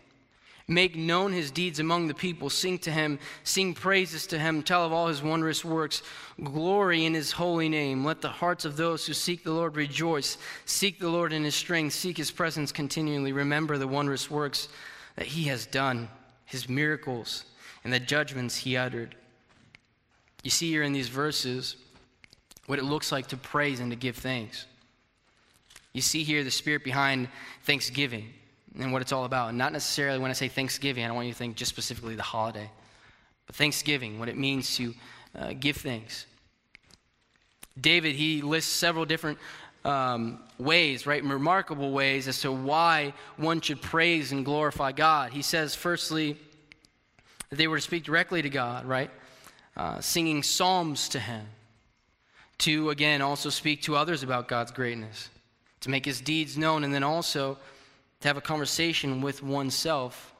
Make 0.68 0.96
known 0.96 1.32
his 1.32 1.52
deeds 1.52 1.78
among 1.78 2.08
the 2.08 2.14
people. 2.14 2.50
Sing 2.50 2.78
to 2.80 2.90
him, 2.90 3.20
sing 3.44 3.72
praises 3.72 4.26
to 4.28 4.38
him, 4.38 4.64
tell 4.64 4.84
of 4.84 4.92
all 4.92 5.06
his 5.06 5.22
wondrous 5.22 5.64
works. 5.64 6.02
Glory 6.42 7.04
in 7.04 7.14
his 7.14 7.30
holy 7.30 7.68
name. 7.68 8.04
Let 8.04 8.20
the 8.20 8.28
hearts 8.28 8.64
of 8.64 8.76
those 8.76 9.06
who 9.06 9.12
seek 9.12 9.44
the 9.44 9.52
Lord 9.52 9.76
rejoice. 9.76 10.38
Seek 10.64 10.98
the 10.98 11.08
Lord 11.08 11.32
in 11.32 11.44
his 11.44 11.54
strength, 11.54 11.92
seek 11.92 12.16
his 12.16 12.32
presence 12.32 12.72
continually. 12.72 13.30
Remember 13.30 13.78
the 13.78 13.86
wondrous 13.86 14.28
works 14.28 14.68
that 15.14 15.26
he 15.26 15.44
has 15.44 15.66
done, 15.66 16.08
his 16.46 16.68
miracles, 16.68 17.44
and 17.84 17.92
the 17.92 18.00
judgments 18.00 18.56
he 18.56 18.76
uttered. 18.76 19.14
You 20.42 20.50
see 20.50 20.70
here 20.70 20.82
in 20.82 20.92
these 20.92 21.08
verses 21.08 21.76
what 22.66 22.80
it 22.80 22.84
looks 22.84 23.12
like 23.12 23.28
to 23.28 23.36
praise 23.36 23.78
and 23.78 23.92
to 23.92 23.96
give 23.96 24.16
thanks. 24.16 24.66
You 25.92 26.02
see 26.02 26.24
here 26.24 26.42
the 26.42 26.50
spirit 26.50 26.82
behind 26.82 27.28
thanksgiving 27.62 28.32
and 28.78 28.92
what 28.92 29.02
it's 29.02 29.12
all 29.12 29.24
about. 29.24 29.48
And 29.48 29.58
not 29.58 29.72
necessarily 29.72 30.18
when 30.18 30.30
I 30.30 30.34
say 30.34 30.48
Thanksgiving, 30.48 31.04
I 31.04 31.08
don't 31.08 31.16
want 31.16 31.26
you 31.26 31.32
to 31.32 31.38
think 31.38 31.56
just 31.56 31.70
specifically 31.70 32.14
the 32.14 32.22
holiday, 32.22 32.70
but 33.46 33.56
Thanksgiving, 33.56 34.18
what 34.18 34.28
it 34.28 34.36
means 34.36 34.76
to 34.76 34.94
uh, 35.38 35.52
give 35.58 35.76
thanks. 35.76 36.26
David, 37.80 38.14
he 38.14 38.42
lists 38.42 38.72
several 38.72 39.04
different 39.04 39.38
um, 39.84 40.40
ways, 40.58 41.06
right? 41.06 41.22
Remarkable 41.22 41.92
ways 41.92 42.26
as 42.28 42.40
to 42.40 42.50
why 42.50 43.12
one 43.36 43.60
should 43.60 43.80
praise 43.80 44.32
and 44.32 44.44
glorify 44.44 44.92
God. 44.92 45.32
He 45.32 45.42
says, 45.42 45.74
firstly, 45.74 46.36
that 47.50 47.56
they 47.56 47.68
were 47.68 47.76
to 47.76 47.82
speak 47.82 48.04
directly 48.04 48.42
to 48.42 48.50
God, 48.50 48.84
right? 48.86 49.10
Uh, 49.76 50.00
singing 50.00 50.42
psalms 50.42 51.08
to 51.10 51.20
Him. 51.20 51.46
To, 52.60 52.88
again, 52.88 53.20
also 53.20 53.50
speak 53.50 53.82
to 53.82 53.96
others 53.96 54.22
about 54.22 54.48
God's 54.48 54.72
greatness, 54.72 55.28
to 55.80 55.90
make 55.90 56.06
His 56.06 56.22
deeds 56.22 56.56
known, 56.56 56.84
and 56.84 56.94
then 56.94 57.02
also 57.04 57.58
to 58.26 58.30
have 58.30 58.36
a 58.36 58.40
conversation 58.40 59.20
with 59.20 59.40
oneself, 59.40 60.34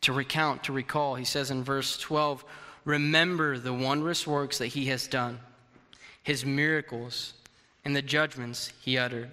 to 0.00 0.12
recount, 0.12 0.64
to 0.64 0.72
recall. 0.72 1.14
He 1.14 1.24
says 1.24 1.52
in 1.52 1.62
verse 1.62 1.96
12, 1.96 2.44
Remember 2.84 3.56
the 3.56 3.72
wondrous 3.72 4.26
works 4.26 4.58
that 4.58 4.66
he 4.66 4.86
has 4.86 5.06
done, 5.06 5.38
his 6.24 6.44
miracles, 6.44 7.34
and 7.84 7.94
the 7.94 8.02
judgments 8.02 8.72
he 8.80 8.98
uttered. 8.98 9.30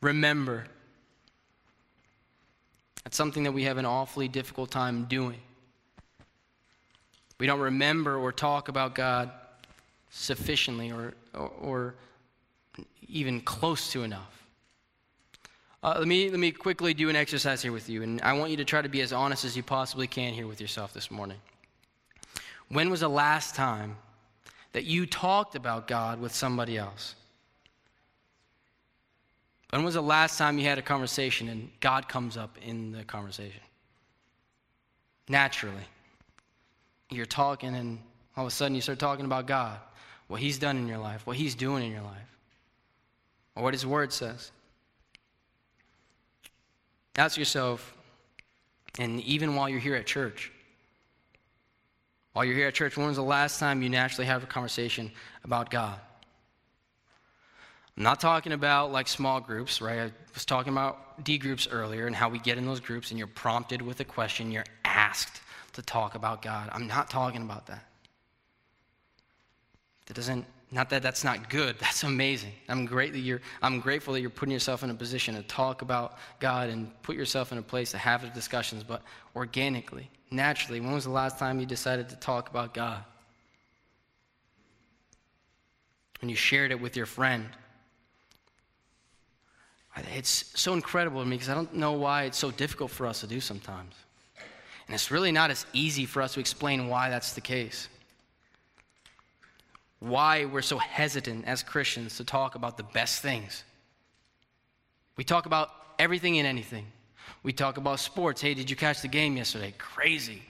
Remember. 0.00 0.66
That's 3.04 3.16
something 3.16 3.44
that 3.44 3.52
we 3.52 3.62
have 3.62 3.78
an 3.78 3.86
awfully 3.86 4.26
difficult 4.26 4.72
time 4.72 5.04
doing. 5.04 5.38
We 7.38 7.46
don't 7.46 7.60
remember 7.60 8.16
or 8.16 8.32
talk 8.32 8.66
about 8.66 8.96
God 8.96 9.30
sufficiently 10.10 10.90
or, 10.90 11.14
or, 11.34 11.48
or 11.60 11.94
even 13.06 13.40
close 13.42 13.92
to 13.92 14.02
enough. 14.02 14.41
Uh, 15.82 15.96
let, 15.98 16.06
me, 16.06 16.30
let 16.30 16.38
me 16.38 16.52
quickly 16.52 16.94
do 16.94 17.08
an 17.08 17.16
exercise 17.16 17.60
here 17.60 17.72
with 17.72 17.88
you, 17.88 18.04
and 18.04 18.20
I 18.22 18.34
want 18.34 18.52
you 18.52 18.56
to 18.58 18.64
try 18.64 18.82
to 18.82 18.88
be 18.88 19.00
as 19.00 19.12
honest 19.12 19.44
as 19.44 19.56
you 19.56 19.64
possibly 19.64 20.06
can 20.06 20.32
here 20.32 20.46
with 20.46 20.60
yourself 20.60 20.94
this 20.94 21.10
morning. 21.10 21.38
When 22.68 22.88
was 22.88 23.00
the 23.00 23.08
last 23.08 23.56
time 23.56 23.96
that 24.74 24.84
you 24.84 25.06
talked 25.06 25.56
about 25.56 25.88
God 25.88 26.20
with 26.20 26.32
somebody 26.32 26.78
else? 26.78 27.16
When 29.70 29.82
was 29.82 29.94
the 29.94 30.02
last 30.02 30.38
time 30.38 30.56
you 30.58 30.66
had 30.66 30.78
a 30.78 30.82
conversation 30.82 31.48
and 31.48 31.68
God 31.80 32.08
comes 32.08 32.36
up 32.36 32.56
in 32.64 32.92
the 32.92 33.02
conversation? 33.02 33.60
Naturally. 35.28 35.74
You're 37.10 37.26
talking, 37.26 37.74
and 37.74 37.98
all 38.36 38.44
of 38.44 38.48
a 38.48 38.54
sudden 38.54 38.76
you 38.76 38.82
start 38.82 39.00
talking 39.00 39.24
about 39.24 39.46
God, 39.46 39.80
what 40.28 40.40
He's 40.40 40.58
done 40.58 40.76
in 40.76 40.86
your 40.86 40.98
life, 40.98 41.26
what 41.26 41.36
He's 41.36 41.56
doing 41.56 41.84
in 41.84 41.90
your 41.90 42.02
life, 42.02 42.38
or 43.56 43.64
what 43.64 43.74
His 43.74 43.84
Word 43.84 44.12
says. 44.12 44.52
Ask 47.16 47.36
yourself, 47.36 47.94
and 48.98 49.20
even 49.22 49.54
while 49.54 49.68
you're 49.68 49.80
here 49.80 49.94
at 49.94 50.06
church, 50.06 50.50
while 52.32 52.44
you're 52.44 52.54
here 52.54 52.68
at 52.68 52.74
church, 52.74 52.96
when 52.96 53.06
was 53.06 53.16
the 53.16 53.22
last 53.22 53.60
time 53.60 53.82
you 53.82 53.90
naturally 53.90 54.26
had 54.26 54.42
a 54.42 54.46
conversation 54.46 55.10
about 55.44 55.70
God? 55.70 55.98
I'm 57.96 58.04
not 58.04 58.20
talking 58.20 58.52
about 58.52 58.90
like 58.90 59.06
small 59.06 59.40
groups, 59.40 59.82
right? 59.82 59.98
I 60.00 60.12
was 60.32 60.46
talking 60.46 60.72
about 60.72 61.22
D 61.24 61.36
groups 61.36 61.68
earlier 61.70 62.06
and 62.06 62.16
how 62.16 62.30
we 62.30 62.38
get 62.38 62.56
in 62.56 62.64
those 62.64 62.80
groups 62.80 63.10
and 63.10 63.18
you're 63.18 63.26
prompted 63.26 63.82
with 63.82 64.00
a 64.00 64.04
question, 64.04 64.50
you're 64.50 64.64
asked 64.84 65.42
to 65.74 65.82
talk 65.82 66.14
about 66.14 66.40
God. 66.40 66.70
I'm 66.72 66.86
not 66.86 67.10
talking 67.10 67.42
about 67.42 67.66
that. 67.66 67.84
That 70.06 70.14
doesn't 70.14 70.46
not 70.72 70.88
that 70.88 71.02
that's 71.02 71.22
not 71.22 71.50
good. 71.50 71.76
That's 71.80 72.02
amazing. 72.02 72.52
I'm 72.68 72.86
great 72.86 73.12
that 73.12 73.20
you're 73.20 73.42
I'm 73.60 73.78
grateful 73.78 74.14
that 74.14 74.22
you're 74.22 74.30
putting 74.30 74.52
yourself 74.52 74.82
in 74.82 74.90
a 74.90 74.94
position 74.94 75.34
to 75.34 75.42
talk 75.42 75.82
about 75.82 76.16
God 76.40 76.70
and 76.70 76.90
put 77.02 77.14
yourself 77.14 77.52
in 77.52 77.58
a 77.58 77.62
place 77.62 77.90
to 77.90 77.98
have 77.98 78.22
the 78.22 78.28
discussions, 78.28 78.82
but 78.82 79.02
organically, 79.36 80.10
naturally. 80.30 80.80
When 80.80 80.92
was 80.92 81.04
the 81.04 81.10
last 81.10 81.38
time 81.38 81.60
you 81.60 81.66
decided 81.66 82.08
to 82.08 82.16
talk 82.16 82.48
about 82.48 82.72
God? 82.72 83.04
When 86.22 86.30
you 86.30 86.36
shared 86.36 86.70
it 86.70 86.80
with 86.80 86.96
your 86.96 87.06
friend. 87.06 87.46
It's 90.14 90.58
so 90.58 90.72
incredible 90.72 91.20
to 91.22 91.28
me 91.28 91.36
because 91.36 91.50
I 91.50 91.54
don't 91.54 91.74
know 91.74 91.92
why 91.92 92.22
it's 92.22 92.38
so 92.38 92.50
difficult 92.50 92.90
for 92.90 93.06
us 93.06 93.20
to 93.20 93.26
do 93.26 93.40
sometimes. 93.40 93.94
And 94.86 94.94
it's 94.94 95.10
really 95.10 95.32
not 95.32 95.50
as 95.50 95.66
easy 95.74 96.06
for 96.06 96.22
us 96.22 96.32
to 96.32 96.40
explain 96.40 96.88
why 96.88 97.10
that's 97.10 97.34
the 97.34 97.42
case 97.42 97.88
why 100.02 100.44
we're 100.46 100.62
so 100.62 100.78
hesitant 100.78 101.44
as 101.46 101.62
Christians 101.62 102.16
to 102.16 102.24
talk 102.24 102.56
about 102.56 102.76
the 102.76 102.82
best 102.82 103.22
things. 103.22 103.62
We 105.16 105.22
talk 105.22 105.46
about 105.46 105.70
everything 105.96 106.38
and 106.38 106.46
anything. 106.46 106.86
We 107.44 107.52
talk 107.52 107.76
about 107.76 108.00
sports. 108.00 108.40
Hey, 108.40 108.54
did 108.54 108.68
you 108.68 108.74
catch 108.74 109.00
the 109.00 109.08
game 109.08 109.36
yesterday? 109.36 109.72
Crazy. 109.78 110.42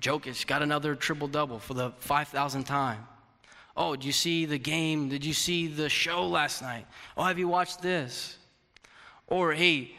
Jokic 0.00 0.46
got 0.46 0.62
another 0.62 0.94
triple 0.94 1.28
double 1.28 1.58
for 1.58 1.74
the 1.74 1.90
5,000th 1.90 2.64
time. 2.64 3.06
Oh, 3.76 3.94
did 3.94 4.06
you 4.06 4.12
see 4.12 4.46
the 4.46 4.58
game? 4.58 5.10
Did 5.10 5.22
you 5.22 5.34
see 5.34 5.66
the 5.66 5.90
show 5.90 6.26
last 6.26 6.62
night? 6.62 6.86
Oh, 7.14 7.24
have 7.24 7.38
you 7.38 7.48
watched 7.48 7.82
this? 7.82 8.38
Or, 9.26 9.52
hey, 9.52 9.92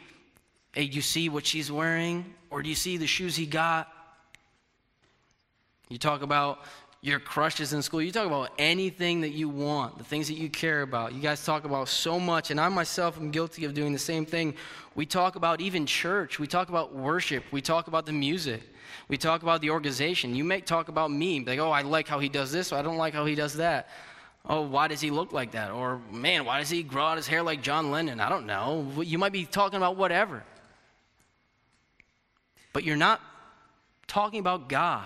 hey, 0.72 0.88
do 0.88 0.96
you 0.96 1.02
see 1.02 1.28
what 1.28 1.46
she's 1.46 1.70
wearing? 1.70 2.24
Or 2.50 2.60
do 2.60 2.68
you 2.68 2.74
see 2.74 2.96
the 2.96 3.06
shoes 3.06 3.36
he 3.36 3.46
got? 3.46 3.88
You 5.88 5.98
talk 5.98 6.22
about 6.22 6.58
your 7.04 7.20
crushes 7.20 7.74
in 7.74 7.82
school. 7.82 8.00
You 8.00 8.10
talk 8.10 8.26
about 8.26 8.52
anything 8.58 9.20
that 9.20 9.32
you 9.32 9.46
want, 9.46 9.98
the 9.98 10.04
things 10.04 10.26
that 10.28 10.38
you 10.38 10.48
care 10.48 10.80
about. 10.80 11.12
You 11.12 11.20
guys 11.20 11.44
talk 11.44 11.66
about 11.66 11.88
so 11.88 12.18
much, 12.18 12.50
and 12.50 12.58
I 12.58 12.66
myself 12.70 13.18
am 13.18 13.30
guilty 13.30 13.66
of 13.66 13.74
doing 13.74 13.92
the 13.92 13.98
same 13.98 14.24
thing. 14.24 14.54
We 14.94 15.04
talk 15.04 15.36
about 15.36 15.60
even 15.60 15.84
church. 15.84 16.38
We 16.38 16.46
talk 16.46 16.70
about 16.70 16.94
worship. 16.94 17.44
We 17.52 17.60
talk 17.60 17.88
about 17.88 18.06
the 18.06 18.12
music. 18.12 18.62
We 19.08 19.18
talk 19.18 19.42
about 19.42 19.60
the 19.60 19.68
organization. 19.68 20.34
You 20.34 20.44
may 20.44 20.62
talk 20.62 20.88
about 20.88 21.10
me, 21.10 21.44
like, 21.44 21.58
oh, 21.58 21.70
I 21.70 21.82
like 21.82 22.08
how 22.08 22.20
he 22.20 22.30
does 22.30 22.50
this, 22.50 22.72
or 22.72 22.76
I 22.76 22.82
don't 22.82 22.96
like 22.96 23.12
how 23.12 23.26
he 23.26 23.34
does 23.34 23.52
that. 23.56 23.90
Oh, 24.46 24.62
why 24.62 24.88
does 24.88 25.02
he 25.02 25.10
look 25.10 25.30
like 25.30 25.52
that? 25.52 25.72
Or, 25.72 26.00
man, 26.10 26.46
why 26.46 26.58
does 26.58 26.70
he 26.70 26.82
grow 26.82 27.04
out 27.04 27.18
his 27.18 27.26
hair 27.26 27.42
like 27.42 27.60
John 27.60 27.90
Lennon? 27.90 28.18
I 28.18 28.30
don't 28.30 28.46
know. 28.46 29.02
You 29.02 29.18
might 29.18 29.32
be 29.32 29.44
talking 29.44 29.76
about 29.76 29.98
whatever. 29.98 30.42
But 32.72 32.82
you're 32.82 32.96
not 32.96 33.20
talking 34.06 34.40
about 34.40 34.70
God. 34.70 35.04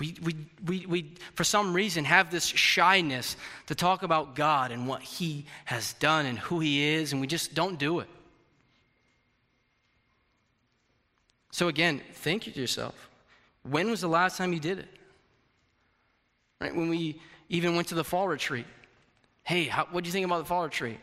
We, 0.00 0.16
we, 0.22 0.36
we, 0.66 0.86
we, 0.86 1.14
for 1.34 1.44
some 1.44 1.74
reason, 1.74 2.04
have 2.04 2.30
this 2.30 2.46
shyness 2.46 3.36
to 3.66 3.74
talk 3.74 4.02
about 4.02 4.34
God 4.34 4.72
and 4.72 4.88
what 4.88 5.02
He 5.02 5.44
has 5.66 5.92
done 5.94 6.26
and 6.26 6.38
who 6.38 6.58
He 6.58 6.82
is, 6.82 7.12
and 7.12 7.20
we 7.20 7.26
just 7.26 7.54
don't 7.54 7.78
do 7.78 8.00
it. 8.00 8.08
So, 11.52 11.68
again, 11.68 12.00
think 12.14 12.44
to 12.44 12.50
yourself 12.60 13.10
when 13.62 13.90
was 13.90 14.00
the 14.00 14.08
last 14.08 14.38
time 14.38 14.52
you 14.52 14.60
did 14.60 14.78
it? 14.78 14.88
Right? 16.60 16.74
When 16.74 16.88
we 16.88 17.20
even 17.50 17.76
went 17.76 17.88
to 17.88 17.94
the 17.94 18.04
fall 18.04 18.26
retreat. 18.26 18.66
Hey, 19.42 19.66
what 19.90 20.04
do 20.04 20.08
you 20.08 20.12
think 20.12 20.24
about 20.24 20.38
the 20.38 20.44
fall 20.44 20.62
retreat? 20.62 20.98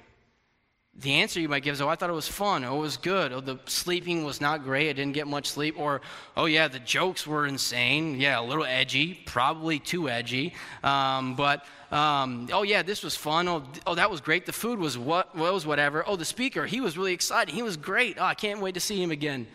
The 0.99 1.13
answer 1.13 1.39
you 1.39 1.47
might 1.47 1.61
give 1.61 1.73
is, 1.73 1.81
oh, 1.81 1.87
I 1.87 1.95
thought 1.95 2.09
it 2.09 2.13
was 2.13 2.27
fun. 2.27 2.63
Oh, 2.63 2.77
it 2.77 2.81
was 2.81 2.97
good. 2.97 3.31
Oh, 3.31 3.39
the 3.39 3.59
sleeping 3.65 4.23
was 4.23 4.41
not 4.41 4.63
great. 4.63 4.89
I 4.89 4.93
didn't 4.93 5.13
get 5.13 5.27
much 5.27 5.47
sleep. 5.47 5.75
Or, 5.77 6.01
oh, 6.35 6.45
yeah, 6.45 6.67
the 6.67 6.79
jokes 6.79 7.27
were 7.27 7.45
insane. 7.45 8.19
Yeah, 8.19 8.39
a 8.39 8.41
little 8.41 8.65
edgy, 8.65 9.13
probably 9.13 9.77
too 9.77 10.09
edgy. 10.09 10.55
Um, 10.83 11.35
but, 11.35 11.65
um, 11.91 12.49
oh, 12.51 12.63
yeah, 12.63 12.81
this 12.81 13.03
was 13.03 13.15
fun. 13.15 13.47
Oh, 13.47 13.63
oh, 13.85 13.93
that 13.93 14.09
was 14.09 14.21
great. 14.21 14.47
The 14.47 14.53
food 14.53 14.79
was 14.79 14.97
what 14.97 15.35
was 15.35 15.67
whatever. 15.67 16.03
Oh, 16.07 16.15
the 16.15 16.25
speaker, 16.25 16.65
he 16.65 16.81
was 16.81 16.97
really 16.97 17.13
excited. 17.13 17.53
He 17.53 17.61
was 17.61 17.77
great. 17.77 18.17
Oh, 18.19 18.25
I 18.25 18.33
can't 18.33 18.59
wait 18.59 18.73
to 18.73 18.79
see 18.79 19.01
him 19.01 19.11
again. 19.11 19.45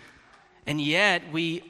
And 0.69 0.81
yet, 0.81 1.23
we, 1.33 1.65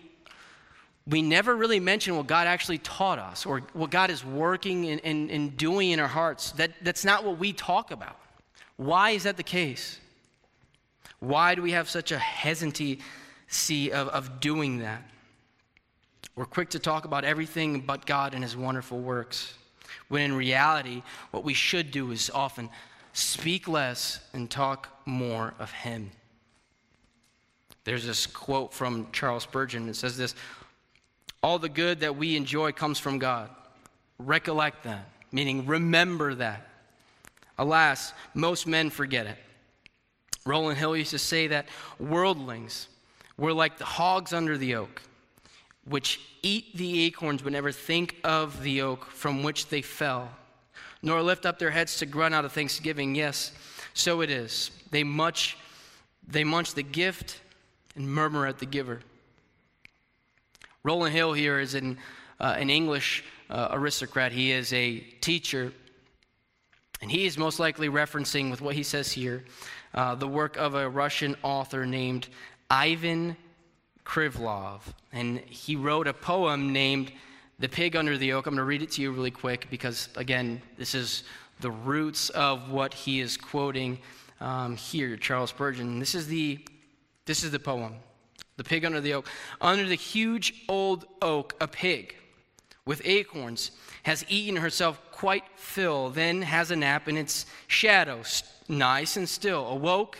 we 1.06 1.22
never 1.22 1.56
really 1.56 1.80
mention 1.80 2.14
what 2.14 2.26
God 2.26 2.46
actually 2.46 2.78
taught 2.78 3.18
us 3.18 3.46
or 3.46 3.62
what 3.72 3.90
God 3.90 4.10
is 4.10 4.22
working 4.22 4.90
and, 4.90 5.00
and, 5.02 5.30
and 5.30 5.56
doing 5.56 5.92
in 5.92 5.98
our 5.98 6.08
hearts. 6.08 6.52
That, 6.52 6.72
that's 6.82 7.06
not 7.06 7.24
what 7.24 7.38
we 7.38 7.54
talk 7.54 7.90
about. 7.90 8.18
Why 8.82 9.10
is 9.10 9.22
that 9.22 9.36
the 9.36 9.44
case? 9.44 10.00
Why 11.20 11.54
do 11.54 11.62
we 11.62 11.70
have 11.70 11.88
such 11.88 12.10
a 12.10 12.18
hesitancy 12.18 12.98
of, 13.92 14.08
of 14.08 14.40
doing 14.40 14.78
that? 14.78 15.08
We're 16.34 16.46
quick 16.46 16.70
to 16.70 16.80
talk 16.80 17.04
about 17.04 17.24
everything 17.24 17.82
but 17.82 18.06
God 18.06 18.34
and 18.34 18.42
His 18.42 18.56
wonderful 18.56 18.98
works, 18.98 19.54
when 20.08 20.22
in 20.22 20.34
reality, 20.34 21.02
what 21.30 21.44
we 21.44 21.54
should 21.54 21.92
do 21.92 22.10
is 22.10 22.28
often 22.34 22.70
speak 23.12 23.68
less 23.68 24.18
and 24.32 24.50
talk 24.50 24.88
more 25.06 25.54
of 25.60 25.70
Him. 25.70 26.10
There's 27.84 28.04
this 28.04 28.26
quote 28.26 28.72
from 28.72 29.06
Charles 29.12 29.44
Spurgeon. 29.44 29.88
It 29.88 29.94
says 29.94 30.16
this 30.16 30.34
All 31.40 31.60
the 31.60 31.68
good 31.68 32.00
that 32.00 32.16
we 32.16 32.36
enjoy 32.36 32.72
comes 32.72 32.98
from 32.98 33.20
God. 33.20 33.48
Recollect 34.18 34.82
that, 34.84 35.08
meaning 35.30 35.66
remember 35.66 36.34
that. 36.34 36.71
Alas, 37.58 38.12
most 38.34 38.66
men 38.66 38.90
forget 38.90 39.26
it. 39.26 39.36
Rowland 40.44 40.78
Hill 40.78 40.96
used 40.96 41.10
to 41.10 41.18
say 41.18 41.46
that 41.48 41.66
worldlings 42.00 42.88
were 43.36 43.52
like 43.52 43.78
the 43.78 43.84
hogs 43.84 44.32
under 44.32 44.58
the 44.58 44.74
oak, 44.74 45.02
which 45.84 46.20
eat 46.42 46.76
the 46.76 47.04
acorns 47.04 47.42
but 47.42 47.52
never 47.52 47.70
think 47.70 48.16
of 48.24 48.62
the 48.62 48.82
oak 48.82 49.06
from 49.06 49.42
which 49.42 49.68
they 49.68 49.82
fell, 49.82 50.30
nor 51.02 51.22
lift 51.22 51.46
up 51.46 51.58
their 51.58 51.70
heads 51.70 51.98
to 51.98 52.06
grunt 52.06 52.34
out 52.34 52.44
of 52.44 52.52
thanksgiving. 52.52 53.14
Yes, 53.14 53.52
so 53.94 54.20
it 54.20 54.30
is. 54.30 54.70
They 54.90 55.04
much 55.04 55.56
they 56.26 56.44
munch 56.44 56.74
the 56.74 56.82
gift 56.82 57.40
and 57.96 58.08
murmur 58.08 58.46
at 58.46 58.58
the 58.58 58.66
giver. 58.66 59.00
Rowland 60.84 61.14
Hill 61.14 61.32
here 61.32 61.60
is 61.60 61.74
an, 61.74 61.98
uh, 62.40 62.56
an 62.58 62.70
English 62.70 63.24
uh, 63.50 63.68
aristocrat. 63.72 64.32
He 64.32 64.52
is 64.52 64.72
a 64.72 64.98
teacher, 65.20 65.72
and 67.02 67.10
he 67.10 67.26
is 67.26 67.36
most 67.36 67.58
likely 67.58 67.88
referencing, 67.88 68.48
with 68.48 68.60
what 68.60 68.76
he 68.76 68.84
says 68.84 69.10
here, 69.10 69.44
uh, 69.92 70.14
the 70.14 70.28
work 70.28 70.56
of 70.56 70.76
a 70.76 70.88
Russian 70.88 71.34
author 71.42 71.84
named 71.84 72.28
Ivan 72.70 73.36
Krylov. 74.06 74.82
And 75.12 75.40
he 75.40 75.74
wrote 75.74 76.06
a 76.06 76.14
poem 76.14 76.72
named 76.72 77.12
The 77.58 77.68
Pig 77.68 77.96
Under 77.96 78.16
the 78.16 78.32
Oak. 78.32 78.46
I'm 78.46 78.54
going 78.54 78.58
to 78.60 78.64
read 78.64 78.82
it 78.82 78.92
to 78.92 79.02
you 79.02 79.10
really 79.10 79.32
quick 79.32 79.66
because, 79.68 80.08
again, 80.14 80.62
this 80.78 80.94
is 80.94 81.24
the 81.60 81.72
roots 81.72 82.30
of 82.30 82.70
what 82.70 82.94
he 82.94 83.20
is 83.20 83.36
quoting 83.36 83.98
um, 84.40 84.76
here, 84.76 85.16
Charles 85.16 85.50
Spurgeon. 85.50 85.98
This 85.98 86.14
is 86.14 86.28
the 86.28 86.60
this 87.24 87.44
is 87.44 87.52
the 87.52 87.58
poem 87.60 87.94
The 88.56 88.64
Pig 88.64 88.84
Under 88.84 89.00
the 89.00 89.14
Oak. 89.14 89.28
Under 89.60 89.84
the 89.84 89.94
huge 89.94 90.64
old 90.68 91.06
oak, 91.20 91.54
a 91.60 91.68
pig 91.68 92.16
with 92.84 93.02
acorns 93.04 93.70
has 94.02 94.24
eaten 94.28 94.56
herself 94.56 95.00
quite 95.12 95.44
full, 95.56 96.10
then 96.10 96.42
has 96.42 96.70
a 96.70 96.76
nap 96.76 97.08
in 97.08 97.16
its 97.16 97.46
shadow, 97.68 98.22
nice 98.68 99.16
and 99.16 99.28
still, 99.28 99.66
awoke 99.68 100.18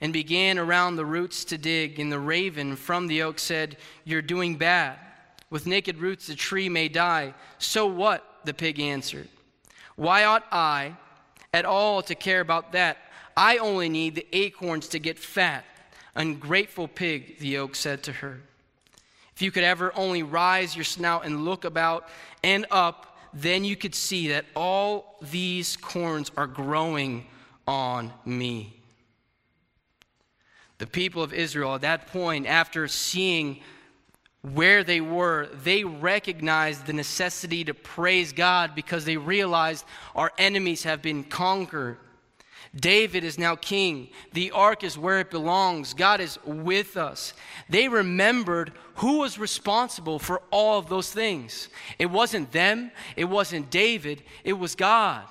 and 0.00 0.12
began 0.12 0.58
around 0.58 0.96
the 0.96 1.04
roots 1.04 1.44
to 1.44 1.58
dig. 1.58 2.00
And 2.00 2.10
the 2.10 2.18
raven 2.18 2.76
from 2.76 3.06
the 3.06 3.22
oak 3.22 3.38
said, 3.38 3.76
You're 4.04 4.22
doing 4.22 4.56
bad. 4.56 4.98
With 5.50 5.66
naked 5.66 5.98
roots 5.98 6.26
the 6.26 6.34
tree 6.34 6.68
may 6.68 6.88
die. 6.88 7.34
So 7.58 7.86
what? 7.86 8.24
The 8.44 8.54
pig 8.54 8.80
answered. 8.80 9.28
Why 9.96 10.24
ought 10.24 10.46
I 10.50 10.96
at 11.52 11.66
all 11.66 12.02
to 12.02 12.14
care 12.14 12.40
about 12.40 12.72
that? 12.72 12.96
I 13.36 13.58
only 13.58 13.88
need 13.88 14.14
the 14.14 14.26
acorns 14.32 14.88
to 14.88 14.98
get 14.98 15.18
fat. 15.18 15.64
Ungrateful 16.14 16.88
pig, 16.88 17.38
the 17.38 17.58
oak 17.58 17.74
said 17.74 18.02
to 18.04 18.12
her. 18.12 18.40
If 19.40 19.44
you 19.44 19.50
could 19.50 19.64
ever 19.64 19.90
only 19.96 20.22
rise 20.22 20.76
your 20.76 20.84
snout 20.84 21.24
and 21.24 21.46
look 21.46 21.64
about 21.64 22.10
and 22.44 22.66
up, 22.70 23.16
then 23.32 23.64
you 23.64 23.74
could 23.74 23.94
see 23.94 24.28
that 24.28 24.44
all 24.54 25.16
these 25.22 25.78
corns 25.78 26.30
are 26.36 26.46
growing 26.46 27.24
on 27.66 28.12
me. 28.26 28.82
The 30.76 30.86
people 30.86 31.22
of 31.22 31.32
Israel, 31.32 31.74
at 31.74 31.80
that 31.80 32.08
point, 32.08 32.46
after 32.46 32.86
seeing 32.86 33.60
where 34.42 34.84
they 34.84 35.00
were, 35.00 35.48
they 35.64 35.84
recognized 35.84 36.84
the 36.84 36.92
necessity 36.92 37.64
to 37.64 37.72
praise 37.72 38.34
God 38.34 38.74
because 38.74 39.06
they 39.06 39.16
realized 39.16 39.86
our 40.14 40.32
enemies 40.36 40.82
have 40.82 41.00
been 41.00 41.24
conquered. 41.24 41.96
David 42.74 43.24
is 43.24 43.36
now 43.36 43.56
king. 43.56 44.10
The 44.32 44.52
ark 44.52 44.84
is 44.84 44.96
where 44.96 45.18
it 45.18 45.30
belongs. 45.30 45.92
God 45.92 46.20
is 46.20 46.38
with 46.44 46.96
us. 46.96 47.34
They 47.68 47.88
remembered 47.88 48.72
who 48.96 49.18
was 49.18 49.38
responsible 49.38 50.18
for 50.20 50.42
all 50.50 50.78
of 50.78 50.88
those 50.88 51.10
things. 51.10 51.68
It 51.98 52.06
wasn't 52.06 52.52
them, 52.52 52.92
it 53.16 53.24
wasn't 53.24 53.70
David, 53.70 54.22
it 54.44 54.52
was 54.52 54.76
God. 54.76 55.24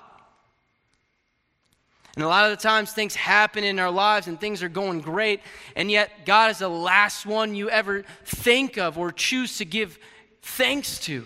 And 2.15 2.25
a 2.25 2.27
lot 2.27 2.51
of 2.51 2.57
the 2.57 2.61
times 2.61 2.91
things 2.91 3.15
happen 3.15 3.63
in 3.63 3.79
our 3.79 3.91
lives 3.91 4.27
and 4.27 4.37
things 4.37 4.61
are 4.61 4.67
going 4.67 4.99
great, 4.99 5.39
and 5.77 5.89
yet 5.89 6.25
God 6.25 6.51
is 6.51 6.59
the 6.59 6.67
last 6.67 7.25
one 7.25 7.55
you 7.55 7.69
ever 7.69 8.03
think 8.25 8.77
of 8.77 8.97
or 8.97 9.13
choose 9.13 9.57
to 9.59 9.65
give 9.65 9.97
thanks 10.41 10.99
to. 11.01 11.25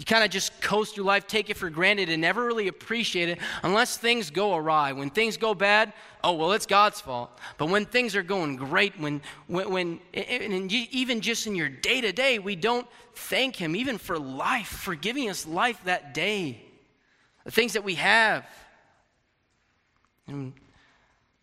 You 0.00 0.06
kind 0.06 0.24
of 0.24 0.30
just 0.30 0.62
coast 0.62 0.94
through 0.94 1.04
life, 1.04 1.26
take 1.26 1.50
it 1.50 1.58
for 1.58 1.68
granted, 1.68 2.08
and 2.08 2.22
never 2.22 2.46
really 2.46 2.68
appreciate 2.68 3.28
it 3.28 3.38
unless 3.62 3.98
things 3.98 4.30
go 4.30 4.56
awry. 4.56 4.92
When 4.92 5.10
things 5.10 5.36
go 5.36 5.52
bad, 5.52 5.92
oh, 6.24 6.32
well, 6.32 6.52
it's 6.52 6.64
God's 6.64 7.02
fault. 7.02 7.38
But 7.58 7.66
when 7.66 7.84
things 7.84 8.16
are 8.16 8.22
going 8.22 8.56
great, 8.56 8.98
when, 8.98 9.20
when, 9.46 9.70
when 9.70 10.00
and 10.14 10.72
even 10.72 11.20
just 11.20 11.46
in 11.46 11.54
your 11.54 11.68
day 11.68 12.00
to 12.00 12.12
day, 12.12 12.38
we 12.38 12.56
don't 12.56 12.86
thank 13.14 13.56
Him, 13.56 13.76
even 13.76 13.98
for 13.98 14.18
life, 14.18 14.68
for 14.68 14.94
giving 14.94 15.28
us 15.28 15.46
life 15.46 15.78
that 15.84 16.14
day, 16.14 16.62
the 17.44 17.50
things 17.50 17.74
that 17.74 17.84
we 17.84 17.96
have. 17.96 18.46
And 20.26 20.54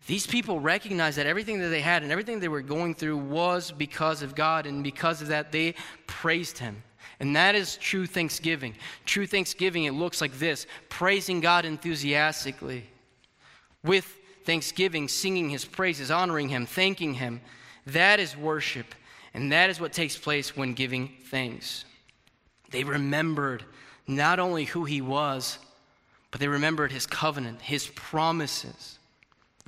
these 0.08 0.26
people 0.26 0.58
recognized 0.58 1.18
that 1.18 1.26
everything 1.26 1.60
that 1.60 1.68
they 1.68 1.80
had 1.80 2.02
and 2.02 2.10
everything 2.10 2.40
they 2.40 2.48
were 2.48 2.62
going 2.62 2.96
through 2.96 3.18
was 3.18 3.70
because 3.70 4.20
of 4.20 4.34
God, 4.34 4.66
and 4.66 4.82
because 4.82 5.22
of 5.22 5.28
that, 5.28 5.52
they 5.52 5.76
praised 6.08 6.58
Him. 6.58 6.82
And 7.20 7.34
that 7.34 7.54
is 7.54 7.76
true 7.76 8.06
thanksgiving. 8.06 8.74
True 9.04 9.26
thanksgiving, 9.26 9.84
it 9.84 9.92
looks 9.92 10.20
like 10.20 10.38
this 10.38 10.66
praising 10.88 11.40
God 11.40 11.64
enthusiastically. 11.64 12.84
With 13.82 14.04
thanksgiving, 14.44 15.08
singing 15.08 15.50
his 15.50 15.64
praises, 15.64 16.10
honoring 16.10 16.48
him, 16.48 16.64
thanking 16.66 17.14
him. 17.14 17.40
That 17.86 18.20
is 18.20 18.36
worship. 18.36 18.94
And 19.34 19.52
that 19.52 19.70
is 19.70 19.80
what 19.80 19.92
takes 19.92 20.16
place 20.16 20.56
when 20.56 20.74
giving 20.74 21.10
thanks. 21.26 21.84
They 22.70 22.84
remembered 22.84 23.64
not 24.06 24.38
only 24.38 24.64
who 24.64 24.84
he 24.84 25.00
was, 25.00 25.58
but 26.30 26.40
they 26.40 26.48
remembered 26.48 26.92
his 26.92 27.06
covenant, 27.06 27.62
his 27.62 27.88
promises. 27.88 28.97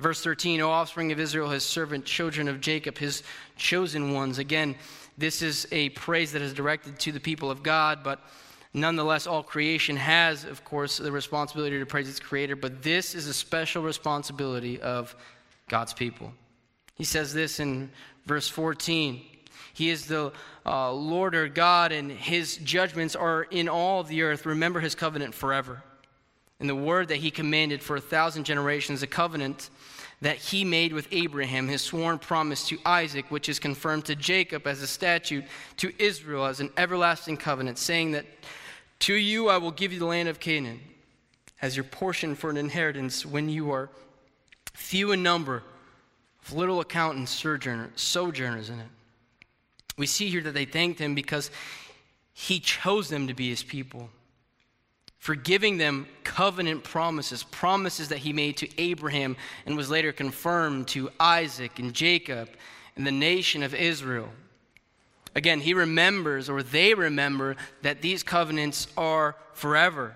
Verse 0.01 0.23
13, 0.23 0.61
O 0.61 0.69
offspring 0.71 1.11
of 1.11 1.19
Israel, 1.19 1.49
his 1.49 1.63
servant, 1.63 2.05
children 2.05 2.47
of 2.47 2.59
Jacob, 2.59 2.97
his 2.97 3.21
chosen 3.55 4.13
ones. 4.13 4.39
Again, 4.39 4.75
this 5.15 5.43
is 5.43 5.67
a 5.71 5.89
praise 5.89 6.31
that 6.31 6.41
is 6.41 6.55
directed 6.55 6.97
to 6.97 7.11
the 7.11 7.19
people 7.19 7.51
of 7.51 7.61
God, 7.61 7.99
but 8.03 8.19
nonetheless, 8.73 9.27
all 9.27 9.43
creation 9.43 9.95
has, 9.95 10.43
of 10.43 10.65
course, 10.65 10.97
the 10.97 11.11
responsibility 11.11 11.77
to 11.77 11.85
praise 11.85 12.09
its 12.09 12.19
creator, 12.19 12.55
but 12.55 12.81
this 12.81 13.13
is 13.13 13.27
a 13.27 13.33
special 13.33 13.83
responsibility 13.83 14.81
of 14.81 15.15
God's 15.69 15.93
people. 15.93 16.33
He 16.95 17.03
says 17.03 17.31
this 17.31 17.59
in 17.59 17.91
verse 18.25 18.47
14. 18.47 19.21
He 19.73 19.91
is 19.91 20.07
the 20.07 20.33
uh, 20.65 20.91
Lord 20.91 21.35
our 21.35 21.47
God, 21.47 21.91
and 21.91 22.11
his 22.11 22.57
judgments 22.57 23.15
are 23.15 23.43
in 23.43 23.69
all 23.69 24.01
the 24.01 24.23
earth. 24.23 24.47
Remember 24.47 24.79
his 24.79 24.95
covenant 24.95 25.35
forever. 25.35 25.83
And 26.61 26.69
the 26.69 26.75
word 26.75 27.07
that 27.07 27.17
he 27.17 27.31
commanded 27.31 27.81
for 27.81 27.95
a 27.95 28.01
thousand 28.01 28.43
generations, 28.43 29.01
a 29.01 29.07
covenant 29.07 29.71
that 30.21 30.37
he 30.37 30.63
made 30.63 30.93
with 30.93 31.07
Abraham, 31.11 31.67
his 31.67 31.81
sworn 31.81 32.19
promise 32.19 32.67
to 32.67 32.77
Isaac, 32.85 33.31
which 33.31 33.49
is 33.49 33.57
confirmed 33.57 34.05
to 34.05 34.15
Jacob 34.15 34.67
as 34.67 34.83
a 34.83 34.87
statute, 34.87 35.43
to 35.77 35.91
Israel 35.97 36.45
as 36.45 36.59
an 36.59 36.69
everlasting 36.77 37.37
covenant, 37.37 37.79
saying 37.79 38.11
that 38.11 38.27
to 38.99 39.15
you 39.15 39.49
I 39.49 39.57
will 39.57 39.71
give 39.71 39.91
you 39.91 39.97
the 39.97 40.05
land 40.05 40.29
of 40.29 40.39
Canaan 40.39 40.79
as 41.63 41.75
your 41.75 41.83
portion 41.83 42.35
for 42.35 42.51
an 42.51 42.57
inheritance 42.57 43.25
when 43.25 43.49
you 43.49 43.71
are 43.71 43.89
few 44.73 45.13
in 45.13 45.23
number, 45.23 45.63
of 46.45 46.53
little 46.53 46.79
account 46.79 47.17
and 47.17 47.27
sojourners 47.27 48.69
in 48.69 48.79
it. 48.79 48.87
We 49.97 50.05
see 50.05 50.29
here 50.29 50.41
that 50.41 50.53
they 50.53 50.65
thanked 50.65 50.99
him 50.99 51.15
because 51.15 51.49
he 52.33 52.59
chose 52.59 53.09
them 53.09 53.27
to 53.27 53.33
be 53.33 53.49
his 53.49 53.63
people 53.63 54.11
for 55.21 55.35
giving 55.35 55.77
them 55.77 56.07
covenant 56.23 56.83
promises, 56.83 57.43
promises 57.43 58.09
that 58.09 58.17
he 58.17 58.33
made 58.33 58.57
to 58.57 58.81
Abraham 58.81 59.37
and 59.67 59.77
was 59.77 59.87
later 59.87 60.11
confirmed 60.11 60.87
to 60.87 61.11
Isaac 61.19 61.77
and 61.77 61.93
Jacob 61.93 62.49
and 62.95 63.05
the 63.05 63.11
nation 63.11 63.61
of 63.61 63.75
Israel. 63.75 64.29
Again, 65.35 65.59
he 65.59 65.75
remembers, 65.75 66.49
or 66.49 66.63
they 66.63 66.95
remember, 66.95 67.55
that 67.83 68.01
these 68.01 68.23
covenants 68.23 68.87
are 68.97 69.35
forever. 69.53 70.15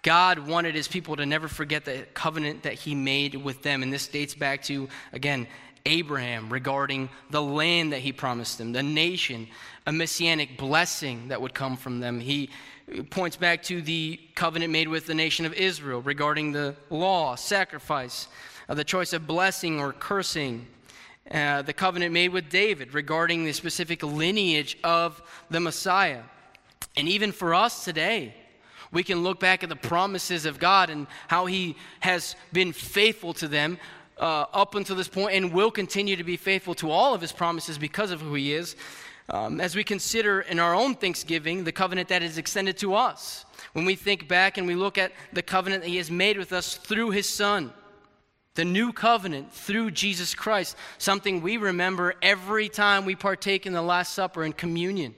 God 0.00 0.38
wanted 0.38 0.74
his 0.74 0.88
people 0.88 1.16
to 1.16 1.26
never 1.26 1.46
forget 1.46 1.84
the 1.84 2.06
covenant 2.14 2.62
that 2.62 2.72
he 2.72 2.94
made 2.94 3.34
with 3.34 3.60
them. 3.60 3.82
And 3.82 3.92
this 3.92 4.08
dates 4.08 4.34
back 4.34 4.62
to, 4.64 4.88
again, 5.12 5.46
Abraham 5.84 6.50
regarding 6.50 7.10
the 7.28 7.42
land 7.42 7.92
that 7.92 8.00
he 8.00 8.12
promised 8.12 8.56
them, 8.56 8.72
the 8.72 8.82
nation, 8.82 9.46
a 9.86 9.92
messianic 9.92 10.56
blessing 10.56 11.28
that 11.28 11.42
would 11.42 11.52
come 11.52 11.76
from 11.76 12.00
them. 12.00 12.18
He 12.18 12.48
points 13.10 13.36
back 13.36 13.62
to 13.64 13.80
the 13.80 14.20
covenant 14.34 14.72
made 14.72 14.88
with 14.88 15.06
the 15.06 15.14
nation 15.14 15.46
of 15.46 15.54
Israel 15.54 16.02
regarding 16.02 16.52
the 16.52 16.76
law, 16.90 17.34
sacrifice, 17.34 18.28
uh, 18.68 18.74
the 18.74 18.84
choice 18.84 19.12
of 19.12 19.26
blessing 19.26 19.80
or 19.80 19.92
cursing. 19.92 20.66
Uh, 21.30 21.62
the 21.62 21.72
covenant 21.72 22.12
made 22.12 22.28
with 22.28 22.50
David 22.50 22.92
regarding 22.92 23.44
the 23.44 23.52
specific 23.52 24.02
lineage 24.02 24.76
of 24.84 25.22
the 25.48 25.60
Messiah. 25.60 26.22
And 26.96 27.08
even 27.08 27.32
for 27.32 27.54
us 27.54 27.84
today, 27.84 28.34
we 28.92 29.02
can 29.02 29.22
look 29.22 29.40
back 29.40 29.62
at 29.62 29.70
the 29.70 29.76
promises 29.76 30.44
of 30.44 30.58
God 30.58 30.90
and 30.90 31.06
how 31.28 31.46
He 31.46 31.76
has 32.00 32.36
been 32.52 32.72
faithful 32.72 33.32
to 33.34 33.48
them 33.48 33.78
uh, 34.18 34.46
up 34.52 34.74
until 34.74 34.94
this 34.94 35.08
point 35.08 35.34
and 35.34 35.52
will 35.52 35.70
continue 35.70 36.16
to 36.16 36.24
be 36.24 36.36
faithful 36.36 36.74
to 36.74 36.90
all 36.90 37.14
of 37.14 37.22
His 37.22 37.32
promises 37.32 37.78
because 37.78 38.10
of 38.10 38.20
who 38.20 38.34
He 38.34 38.52
is. 38.52 38.76
Um, 39.30 39.60
as 39.60 39.74
we 39.74 39.84
consider 39.84 40.42
in 40.42 40.58
our 40.58 40.74
own 40.74 40.94
Thanksgiving 40.94 41.64
the 41.64 41.72
covenant 41.72 42.08
that 42.08 42.22
is 42.22 42.36
extended 42.36 42.76
to 42.78 42.94
us, 42.94 43.46
when 43.72 43.84
we 43.84 43.94
think 43.94 44.28
back 44.28 44.58
and 44.58 44.66
we 44.66 44.74
look 44.74 44.98
at 44.98 45.12
the 45.32 45.42
covenant 45.42 45.82
that 45.82 45.88
He 45.88 45.96
has 45.96 46.10
made 46.10 46.36
with 46.36 46.52
us 46.52 46.76
through 46.76 47.10
His 47.10 47.28
Son, 47.28 47.72
the 48.54 48.64
new 48.64 48.92
covenant 48.92 49.52
through 49.52 49.90
Jesus 49.90 50.34
Christ, 50.34 50.76
something 50.98 51.40
we 51.40 51.56
remember 51.56 52.14
every 52.22 52.68
time 52.68 53.04
we 53.04 53.16
partake 53.16 53.66
in 53.66 53.72
the 53.72 53.82
Last 53.82 54.12
Supper 54.12 54.44
and 54.44 54.56
communion. 54.56 55.14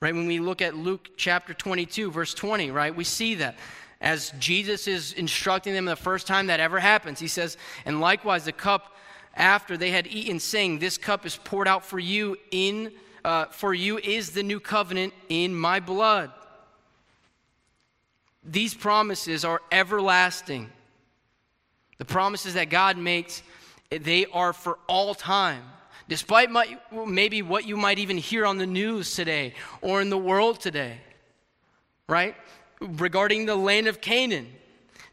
Right? 0.00 0.14
When 0.14 0.26
we 0.26 0.38
look 0.40 0.60
at 0.60 0.76
Luke 0.76 1.08
chapter 1.16 1.54
22, 1.54 2.10
verse 2.10 2.34
20, 2.34 2.70
right, 2.70 2.94
we 2.94 3.04
see 3.04 3.36
that 3.36 3.56
as 4.00 4.32
Jesus 4.38 4.86
is 4.86 5.12
instructing 5.12 5.72
them 5.72 5.84
the 5.84 5.96
first 5.96 6.26
time 6.26 6.48
that 6.48 6.60
ever 6.60 6.78
happens. 6.78 7.18
He 7.18 7.28
says, 7.28 7.56
And 7.84 8.00
likewise, 8.00 8.44
the 8.44 8.52
cup 8.52 8.94
after 9.38 9.76
they 9.76 9.90
had 9.90 10.06
eaten, 10.06 10.40
saying, 10.40 10.78
This 10.80 10.98
cup 10.98 11.24
is 11.24 11.36
poured 11.36 11.68
out 11.68 11.84
for 11.84 11.98
you 11.98 12.36
in 12.50 12.92
uh, 13.24 13.46
for 13.46 13.74
you 13.74 13.98
is 13.98 14.30
the 14.30 14.42
new 14.42 14.60
covenant 14.60 15.12
in 15.28 15.54
my 15.54 15.80
blood. 15.80 16.30
These 18.44 18.74
promises 18.74 19.44
are 19.44 19.60
everlasting. 19.70 20.70
The 21.98 22.04
promises 22.04 22.54
that 22.54 22.70
God 22.70 22.96
makes, 22.96 23.42
they 23.90 24.26
are 24.26 24.52
for 24.52 24.78
all 24.86 25.14
time. 25.14 25.62
Despite 26.08 26.50
my, 26.50 26.78
maybe 27.06 27.42
what 27.42 27.66
you 27.66 27.76
might 27.76 27.98
even 27.98 28.16
hear 28.16 28.46
on 28.46 28.56
the 28.56 28.66
news 28.66 29.14
today 29.14 29.52
or 29.82 30.00
in 30.00 30.08
the 30.08 30.16
world 30.16 30.60
today, 30.60 30.98
right? 32.08 32.34
Regarding 32.80 33.44
the 33.44 33.56
land 33.56 33.88
of 33.88 34.00
Canaan, 34.00 34.46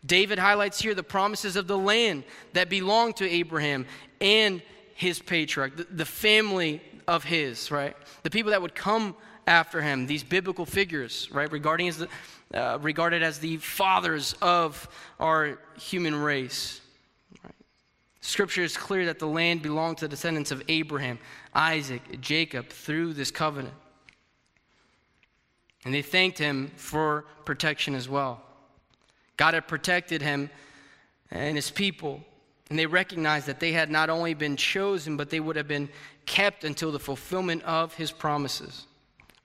David 0.06 0.40
highlights 0.40 0.80
here 0.80 0.94
the 0.94 1.04
promises 1.04 1.56
of 1.56 1.68
the 1.68 1.78
land 1.78 2.24
that 2.54 2.70
belonged 2.70 3.18
to 3.18 3.30
Abraham 3.30 3.86
and 4.26 4.62
his 4.96 5.20
patriarch, 5.20 5.78
the, 5.78 5.84
the 5.84 6.06
family 6.06 6.82
of 7.08 7.24
his, 7.24 7.70
right? 7.70 7.96
The 8.24 8.32
people 8.32 8.52
that 8.52 8.62
would 8.62 8.74
come 8.74 9.16
after 9.46 9.82
him, 9.82 10.08
these 10.08 10.24
biblical 10.24 10.66
figures, 10.66 11.30
right? 11.32 11.52
Regarding 11.52 11.88
as 11.88 11.98
the, 12.00 12.08
uh, 12.54 12.80
regarded 12.82 13.22
as 13.22 13.38
the 13.38 13.58
fathers 13.58 14.34
of 14.42 14.90
our 15.20 15.60
human 15.78 16.16
race. 16.16 16.82
Right? 17.44 17.54
Scripture 18.22 18.64
is 18.64 18.76
clear 18.76 19.06
that 19.06 19.20
the 19.20 19.28
land 19.28 19.62
belonged 19.62 20.00
to 20.00 20.06
the 20.06 20.10
descendants 20.10 20.50
of 20.50 20.64
Abraham, 20.68 21.20
Isaac, 21.54 22.20
Jacob 22.20 22.70
through 22.70 23.14
this 23.14 23.30
covenant. 23.30 23.76
And 25.84 25.94
they 25.94 26.02
thanked 26.02 26.40
him 26.40 26.72
for 26.78 27.26
protection 27.46 27.94
as 27.94 28.10
well. 28.10 28.42
God 29.38 29.54
had 29.54 29.68
protected 29.68 30.24
him 30.24 30.50
and 31.30 31.56
his 31.56 31.70
people, 31.70 32.24
and 32.70 32.80
they 32.80 32.86
recognized 32.86 33.46
that 33.48 33.60
they 33.60 33.72
had 33.72 33.92
not 33.92 34.10
only 34.10 34.34
been 34.34 34.58
chosen, 34.58 35.18
but 35.18 35.30
they 35.30 35.40
would 35.40 35.56
have 35.56 35.68
been 35.68 35.90
kept 36.26 36.64
until 36.64 36.92
the 36.92 37.00
fulfillment 37.00 37.64
of 37.64 37.94
his 37.94 38.12
promises. 38.12 38.88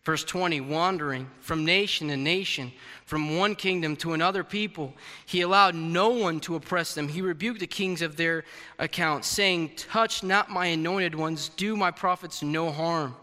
Verse 0.04 0.24
20, 0.24 0.62
wandering 0.62 1.30
from 1.40 1.66
nation 1.66 2.08
to 2.08 2.16
nation, 2.16 2.72
from 3.04 3.36
one 3.36 3.54
kingdom 3.54 3.96
to 3.96 4.14
another 4.14 4.42
people, 4.42 4.94
he 5.26 5.42
allowed 5.42 5.74
no 5.74 6.08
one 6.08 6.40
to 6.40 6.54
oppress 6.54 6.94
them. 6.94 7.06
He 7.06 7.20
rebuked 7.20 7.60
the 7.60 7.66
kings 7.66 8.00
of 8.00 8.16
their 8.16 8.44
account, 8.78 9.26
saying, 9.26 9.72
Touch 9.76 10.22
not 10.22 10.48
my 10.48 10.66
anointed 10.66 11.14
ones, 11.14 11.50
do 11.50 11.76
my 11.76 11.90
prophets 11.90 12.42
no 12.42 12.70
harm. 12.70 13.14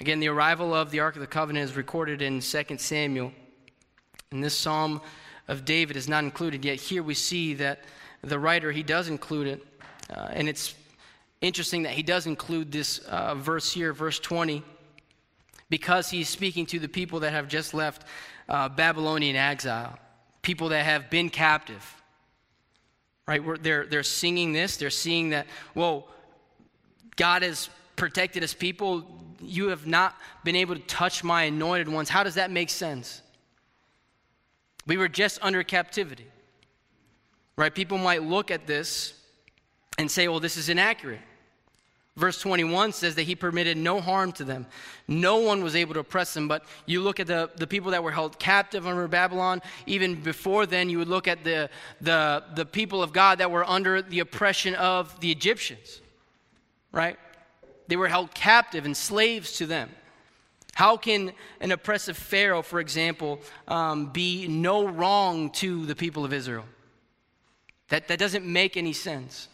Again, 0.00 0.18
the 0.18 0.28
arrival 0.28 0.74
of 0.74 0.90
the 0.90 1.00
Ark 1.00 1.14
of 1.14 1.20
the 1.20 1.26
Covenant 1.26 1.70
is 1.70 1.76
recorded 1.76 2.22
in 2.22 2.40
2 2.40 2.64
Samuel. 2.78 3.32
And 4.30 4.42
this 4.42 4.56
psalm 4.56 5.02
of 5.46 5.66
David 5.66 5.96
is 5.98 6.08
not 6.08 6.24
included, 6.24 6.64
yet 6.64 6.80
here 6.80 7.02
we 7.02 7.14
see 7.14 7.52
that 7.54 7.84
the 8.22 8.38
writer, 8.38 8.72
he 8.72 8.82
does 8.82 9.08
include 9.08 9.46
it. 9.46 9.66
Uh, 10.10 10.28
and 10.32 10.48
it's 10.48 10.74
interesting 11.40 11.82
that 11.82 11.92
he 11.92 12.02
does 12.02 12.26
include 12.26 12.70
this 12.72 12.98
uh, 12.98 13.34
verse 13.34 13.72
here, 13.72 13.92
verse 13.92 14.18
20 14.18 14.62
because 15.72 16.10
he's 16.10 16.28
speaking 16.28 16.66
to 16.66 16.78
the 16.78 16.86
people 16.86 17.20
that 17.20 17.32
have 17.32 17.48
just 17.48 17.72
left 17.72 18.04
uh, 18.46 18.68
Babylonian 18.68 19.36
exile, 19.36 19.98
people 20.42 20.68
that 20.68 20.84
have 20.84 21.08
been 21.08 21.30
captive. 21.30 22.02
Right? 23.26 23.42
We're, 23.42 23.56
they're, 23.56 23.86
they're 23.86 24.02
singing 24.02 24.52
this. 24.52 24.76
They're 24.76 24.90
seeing 24.90 25.30
that, 25.30 25.46
whoa, 25.72 26.04
God 27.16 27.40
has 27.40 27.70
protected 27.96 28.42
his 28.42 28.52
people. 28.52 29.06
You 29.40 29.68
have 29.68 29.86
not 29.86 30.14
been 30.44 30.56
able 30.56 30.74
to 30.74 30.82
touch 30.82 31.24
my 31.24 31.44
anointed 31.44 31.88
ones. 31.88 32.10
How 32.10 32.22
does 32.22 32.34
that 32.34 32.50
make 32.50 32.68
sense? 32.68 33.22
We 34.86 34.98
were 34.98 35.08
just 35.08 35.38
under 35.40 35.62
captivity. 35.62 36.26
Right? 37.56 37.74
People 37.74 37.98
might 37.98 38.22
look 38.22 38.50
at 38.50 38.66
this 38.66 39.14
and 39.98 40.10
say, 40.10 40.28
well, 40.28 40.40
this 40.40 40.56
is 40.56 40.68
inaccurate. 40.68 41.20
Verse 42.14 42.38
21 42.40 42.92
says 42.92 43.14
that 43.14 43.22
he 43.22 43.34
permitted 43.34 43.78
no 43.78 44.00
harm 44.00 44.32
to 44.32 44.44
them. 44.44 44.66
No 45.08 45.38
one 45.38 45.64
was 45.64 45.74
able 45.74 45.94
to 45.94 46.00
oppress 46.00 46.34
them. 46.34 46.46
But 46.46 46.64
you 46.84 47.00
look 47.00 47.20
at 47.20 47.26
the, 47.26 47.50
the 47.56 47.66
people 47.66 47.92
that 47.92 48.04
were 48.04 48.10
held 48.10 48.38
captive 48.38 48.86
under 48.86 49.08
Babylon, 49.08 49.62
even 49.86 50.20
before 50.20 50.66
then, 50.66 50.90
you 50.90 50.98
would 50.98 51.08
look 51.08 51.26
at 51.26 51.42
the, 51.42 51.70
the, 52.02 52.44
the 52.54 52.66
people 52.66 53.02
of 53.02 53.14
God 53.14 53.38
that 53.38 53.50
were 53.50 53.64
under 53.64 54.02
the 54.02 54.20
oppression 54.20 54.74
of 54.74 55.18
the 55.20 55.30
Egyptians, 55.30 56.02
right? 56.92 57.18
They 57.88 57.96
were 57.96 58.08
held 58.08 58.34
captive 58.34 58.84
and 58.84 58.94
slaves 58.94 59.52
to 59.52 59.66
them. 59.66 59.88
How 60.74 60.98
can 60.98 61.32
an 61.60 61.72
oppressive 61.72 62.16
Pharaoh, 62.16 62.62
for 62.62 62.78
example, 62.80 63.40
um, 63.68 64.06
be 64.06 64.48
no 64.48 64.86
wrong 64.86 65.50
to 65.52 65.86
the 65.86 65.94
people 65.94 66.26
of 66.26 66.32
Israel? 66.34 66.64
That, 67.92 68.08
that 68.08 68.18
doesn't 68.18 68.46
make 68.46 68.78
any 68.78 68.94
sense. 68.94 69.48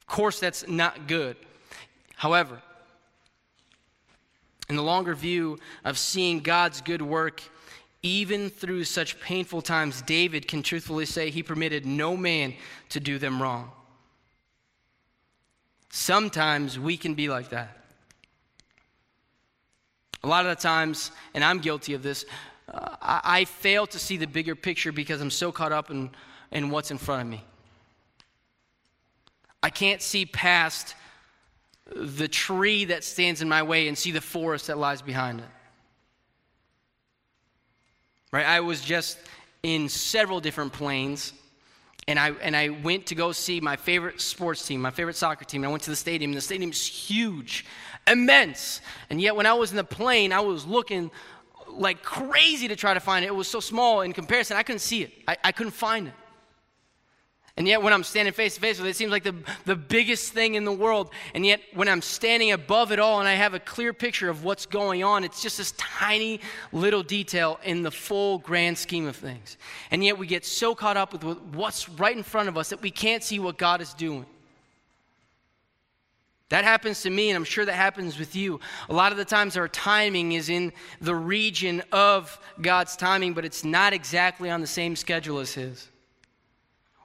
Of 0.00 0.08
course, 0.08 0.40
that's 0.40 0.66
not 0.66 1.06
good. 1.06 1.36
However, 2.16 2.60
in 4.68 4.74
the 4.74 4.82
longer 4.82 5.14
view 5.14 5.60
of 5.84 5.96
seeing 5.96 6.40
God's 6.40 6.80
good 6.80 7.00
work, 7.00 7.40
even 8.02 8.50
through 8.50 8.82
such 8.82 9.20
painful 9.20 9.62
times, 9.62 10.02
David 10.02 10.48
can 10.48 10.64
truthfully 10.64 11.06
say 11.06 11.30
he 11.30 11.44
permitted 11.44 11.86
no 11.86 12.16
man 12.16 12.52
to 12.88 12.98
do 12.98 13.16
them 13.16 13.40
wrong. 13.40 13.70
Sometimes 15.90 16.80
we 16.80 16.96
can 16.96 17.14
be 17.14 17.28
like 17.28 17.50
that. 17.50 17.76
A 20.24 20.26
lot 20.26 20.46
of 20.46 20.56
the 20.56 20.60
times, 20.60 21.12
and 21.32 21.44
I'm 21.44 21.60
guilty 21.60 21.94
of 21.94 22.02
this, 22.02 22.24
uh, 22.74 22.96
I, 23.00 23.20
I, 23.24 23.44
fail 23.44 23.86
to 23.86 24.00
see 24.00 24.16
the 24.16 24.26
bigger 24.26 24.56
picture 24.56 24.90
because 24.90 25.20
I'm 25.20 25.30
so 25.30 25.52
caught 25.52 25.70
up 25.70 25.92
in, 25.92 26.10
in 26.50 26.70
what's 26.70 26.90
in 26.90 26.98
front 26.98 27.22
of 27.22 27.28
me. 27.28 27.44
I 29.62 29.70
can't 29.70 30.00
see 30.00 30.26
past 30.26 30.94
the 31.94 32.28
tree 32.28 32.86
that 32.86 33.04
stands 33.04 33.42
in 33.42 33.48
my 33.48 33.62
way 33.62 33.88
and 33.88 33.96
see 33.96 34.10
the 34.10 34.20
forest 34.20 34.66
that 34.66 34.78
lies 34.78 35.02
behind 35.02 35.40
it. 35.40 35.46
Right? 38.32 38.46
I 38.46 38.60
was 38.60 38.80
just 38.80 39.18
in 39.62 39.88
several 39.88 40.40
different 40.40 40.72
planes 40.72 41.32
and 42.08 42.18
I, 42.18 42.30
and 42.30 42.54
I 42.54 42.68
went 42.68 43.06
to 43.06 43.14
go 43.14 43.32
see 43.32 43.60
my 43.60 43.76
favorite 43.76 44.20
sports 44.20 44.64
team, 44.64 44.80
my 44.80 44.92
favorite 44.92 45.16
soccer 45.16 45.44
team. 45.44 45.64
I 45.64 45.68
went 45.68 45.82
to 45.84 45.90
the 45.90 45.96
stadium, 45.96 46.30
and 46.30 46.38
the 46.38 46.42
stadium 46.42 46.70
is 46.70 46.86
huge, 46.86 47.64
immense. 48.06 48.80
And 49.10 49.20
yet, 49.20 49.34
when 49.34 49.46
I 49.46 49.54
was 49.54 49.72
in 49.72 49.76
the 49.76 49.84
plane, 49.84 50.32
I 50.32 50.40
was 50.40 50.64
looking 50.64 51.10
like 51.68 52.02
crazy 52.02 52.68
to 52.68 52.76
try 52.76 52.94
to 52.94 53.00
find 53.00 53.24
it. 53.24 53.28
It 53.28 53.34
was 53.34 53.48
so 53.48 53.58
small 53.58 54.02
in 54.02 54.12
comparison, 54.12 54.56
I 54.56 54.62
couldn't 54.62 54.80
see 54.80 55.02
it, 55.02 55.12
I, 55.26 55.36
I 55.42 55.52
couldn't 55.52 55.72
find 55.72 56.08
it. 56.08 56.14
And 57.58 57.66
yet, 57.66 57.80
when 57.80 57.94
I'm 57.94 58.04
standing 58.04 58.34
face 58.34 58.56
to 58.56 58.60
face 58.60 58.76
with 58.76 58.86
it, 58.86 58.90
it 58.90 58.96
seems 58.96 59.10
like 59.10 59.22
the, 59.22 59.34
the 59.64 59.76
biggest 59.76 60.34
thing 60.34 60.56
in 60.56 60.66
the 60.66 60.72
world. 60.72 61.10
And 61.32 61.46
yet, 61.46 61.62
when 61.72 61.88
I'm 61.88 62.02
standing 62.02 62.52
above 62.52 62.92
it 62.92 62.98
all 62.98 63.18
and 63.18 63.26
I 63.26 63.32
have 63.32 63.54
a 63.54 63.58
clear 63.58 63.94
picture 63.94 64.28
of 64.28 64.44
what's 64.44 64.66
going 64.66 65.02
on, 65.02 65.24
it's 65.24 65.40
just 65.40 65.56
this 65.56 65.72
tiny 65.72 66.40
little 66.70 67.02
detail 67.02 67.58
in 67.64 67.82
the 67.82 67.90
full 67.90 68.38
grand 68.40 68.76
scheme 68.76 69.06
of 69.06 69.16
things. 69.16 69.56
And 69.90 70.04
yet, 70.04 70.18
we 70.18 70.26
get 70.26 70.44
so 70.44 70.74
caught 70.74 70.98
up 70.98 71.14
with 71.14 71.38
what's 71.54 71.88
right 71.88 72.14
in 72.14 72.22
front 72.22 72.50
of 72.50 72.58
us 72.58 72.68
that 72.68 72.82
we 72.82 72.90
can't 72.90 73.22
see 73.22 73.38
what 73.38 73.56
God 73.56 73.80
is 73.80 73.94
doing. 73.94 74.26
That 76.50 76.64
happens 76.64 77.00
to 77.02 77.10
me, 77.10 77.30
and 77.30 77.36
I'm 77.36 77.44
sure 77.44 77.64
that 77.64 77.72
happens 77.72 78.18
with 78.18 78.36
you. 78.36 78.60
A 78.90 78.92
lot 78.92 79.12
of 79.12 79.18
the 79.18 79.24
times, 79.24 79.56
our 79.56 79.66
timing 79.66 80.32
is 80.32 80.50
in 80.50 80.74
the 81.00 81.14
region 81.14 81.82
of 81.90 82.38
God's 82.60 82.96
timing, 82.96 83.32
but 83.32 83.46
it's 83.46 83.64
not 83.64 83.94
exactly 83.94 84.50
on 84.50 84.60
the 84.60 84.66
same 84.66 84.94
schedule 84.94 85.38
as 85.38 85.54
His. 85.54 85.88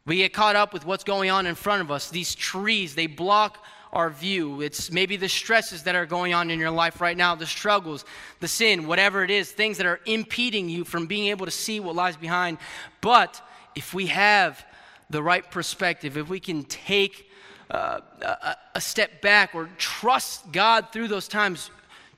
We 0.06 0.18
get 0.18 0.34
caught 0.34 0.56
up 0.56 0.74
with 0.74 0.86
what's 0.86 1.04
going 1.04 1.30
on 1.30 1.46
in 1.46 1.56
front 1.56 1.82
of 1.82 1.92
us. 1.92 2.10
These 2.10 2.34
trees, 2.34 2.96
they 2.96 3.08
block 3.08 3.64
our 3.94 4.10
view. 4.10 4.62
It's 4.62 4.92
maybe 4.92 5.18
the 5.18 5.30
stresses 5.30 5.84
that 5.84 5.96
are 5.96 6.06
going 6.06 6.34
on 6.34 6.50
in 6.50 6.60
your 6.60 6.72
life 6.72 7.02
right 7.02 7.18
now, 7.18 7.36
the 7.36 7.46
struggles, 7.46 8.06
the 8.40 8.48
sin, 8.48 8.88
whatever 8.88 9.24
it 9.24 9.30
is, 9.30 9.52
things 9.52 9.78
that 9.78 9.86
are 9.86 10.00
impeding 10.06 10.70
you 10.70 10.86
from 10.86 11.08
being 11.08 11.28
able 11.28 11.46
to 11.46 11.52
see 11.52 11.80
what 11.80 11.96
lies 11.96 12.16
behind. 12.16 12.58
But 13.02 13.42
if 13.76 13.94
we 13.94 14.08
have 14.08 14.66
the 15.10 15.22
right 15.22 15.50
perspective, 15.52 16.18
if 16.18 16.30
we 16.30 16.40
can 16.40 16.64
take 16.64 17.30
uh, 17.70 18.00
a, 18.22 18.56
a 18.76 18.82
step 18.82 19.22
back 19.22 19.54
or 19.54 19.70
trust 19.78 20.52
God 20.52 20.88
through 20.92 21.10
those 21.10 21.28
times, 21.28 21.70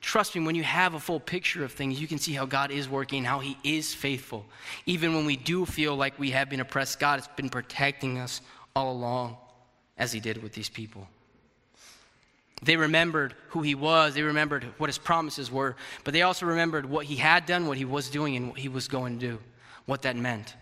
trust 0.04 0.34
me, 0.34 0.44
when 0.44 0.54
you 0.54 0.62
have 0.62 0.94
a 0.94 1.00
full 1.00 1.18
picture 1.18 1.64
of 1.64 1.72
things, 1.72 2.00
you 2.00 2.06
can 2.06 2.18
see 2.18 2.32
how 2.32 2.44
God 2.44 2.70
is 2.70 2.88
working, 2.88 3.24
how 3.24 3.40
He 3.40 3.56
is 3.64 3.94
faithful. 3.94 4.44
Even 4.86 5.14
when 5.14 5.24
we 5.24 5.36
do 5.36 5.64
feel 5.64 5.96
like 5.96 6.18
we 6.18 6.30
have 6.30 6.50
been 6.50 6.60
oppressed, 6.60 7.00
God 7.00 7.18
has 7.18 7.28
been 7.36 7.48
protecting 7.48 8.18
us 8.18 8.40
all 8.76 8.92
along, 8.92 9.36
as 9.96 10.12
He 10.12 10.20
did 10.20 10.42
with 10.42 10.52
these 10.52 10.68
people. 10.68 11.08
They 12.62 12.76
remembered 12.76 13.34
who 13.48 13.62
He 13.62 13.74
was, 13.74 14.14
they 14.14 14.22
remembered 14.22 14.64
what 14.78 14.88
His 14.88 14.98
promises 14.98 15.50
were, 15.50 15.74
but 16.04 16.12
they 16.12 16.22
also 16.22 16.46
remembered 16.46 16.86
what 16.86 17.06
He 17.06 17.16
had 17.16 17.46
done, 17.46 17.66
what 17.66 17.78
He 17.78 17.84
was 17.84 18.10
doing, 18.10 18.36
and 18.36 18.50
what 18.50 18.58
He 18.58 18.68
was 18.68 18.88
going 18.88 19.18
to 19.18 19.26
do, 19.26 19.38
what 19.86 20.02
that 20.02 20.16
meant. 20.16 20.54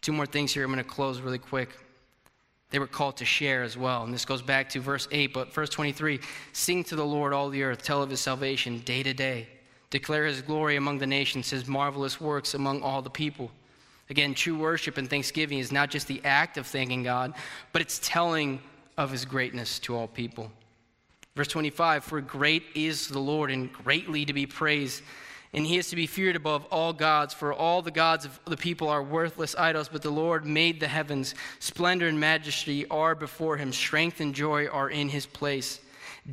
Two 0.00 0.12
more 0.12 0.26
things 0.26 0.52
here. 0.52 0.64
I'm 0.64 0.72
going 0.72 0.82
to 0.82 0.88
close 0.88 1.20
really 1.20 1.38
quick. 1.38 1.70
They 2.76 2.80
were 2.80 2.86
called 2.86 3.16
to 3.16 3.24
share 3.24 3.62
as 3.62 3.74
well. 3.74 4.02
And 4.02 4.12
this 4.12 4.26
goes 4.26 4.42
back 4.42 4.68
to 4.68 4.80
verse 4.80 5.08
8, 5.10 5.32
but 5.32 5.50
verse 5.50 5.70
23 5.70 6.20
Sing 6.52 6.84
to 6.84 6.94
the 6.94 7.06
Lord, 7.06 7.32
all 7.32 7.48
the 7.48 7.62
earth, 7.62 7.82
tell 7.82 8.02
of 8.02 8.10
his 8.10 8.20
salvation 8.20 8.80
day 8.80 9.02
to 9.02 9.14
day. 9.14 9.48
Declare 9.88 10.26
his 10.26 10.42
glory 10.42 10.76
among 10.76 10.98
the 10.98 11.06
nations, 11.06 11.48
his 11.48 11.66
marvelous 11.66 12.20
works 12.20 12.52
among 12.52 12.82
all 12.82 13.00
the 13.00 13.08
people. 13.08 13.50
Again, 14.10 14.34
true 14.34 14.58
worship 14.58 14.98
and 14.98 15.08
thanksgiving 15.08 15.58
is 15.58 15.72
not 15.72 15.88
just 15.88 16.06
the 16.06 16.20
act 16.22 16.58
of 16.58 16.66
thanking 16.66 17.02
God, 17.02 17.32
but 17.72 17.80
it's 17.80 17.98
telling 18.02 18.60
of 18.98 19.10
his 19.10 19.24
greatness 19.24 19.78
to 19.78 19.96
all 19.96 20.06
people. 20.06 20.52
Verse 21.34 21.48
25 21.48 22.04
For 22.04 22.20
great 22.20 22.62
is 22.74 23.08
the 23.08 23.18
Lord 23.18 23.50
and 23.50 23.72
greatly 23.72 24.26
to 24.26 24.34
be 24.34 24.44
praised 24.44 25.02
and 25.56 25.66
he 25.66 25.78
is 25.78 25.88
to 25.88 25.96
be 25.96 26.06
feared 26.06 26.36
above 26.36 26.66
all 26.70 26.92
gods, 26.92 27.32
for 27.32 27.52
all 27.52 27.80
the 27.80 27.90
gods 27.90 28.26
of 28.26 28.38
the 28.44 28.58
people 28.58 28.90
are 28.90 29.02
worthless 29.02 29.56
idols, 29.56 29.88
but 29.88 30.02
the 30.02 30.10
Lord 30.10 30.44
made 30.44 30.80
the 30.80 30.86
heavens. 30.86 31.34
Splendor 31.60 32.08
and 32.08 32.20
majesty 32.20 32.86
are 32.88 33.14
before 33.14 33.56
him, 33.56 33.72
strength 33.72 34.20
and 34.20 34.34
joy 34.34 34.66
are 34.66 34.90
in 34.90 35.08
his 35.08 35.24
place. 35.24 35.80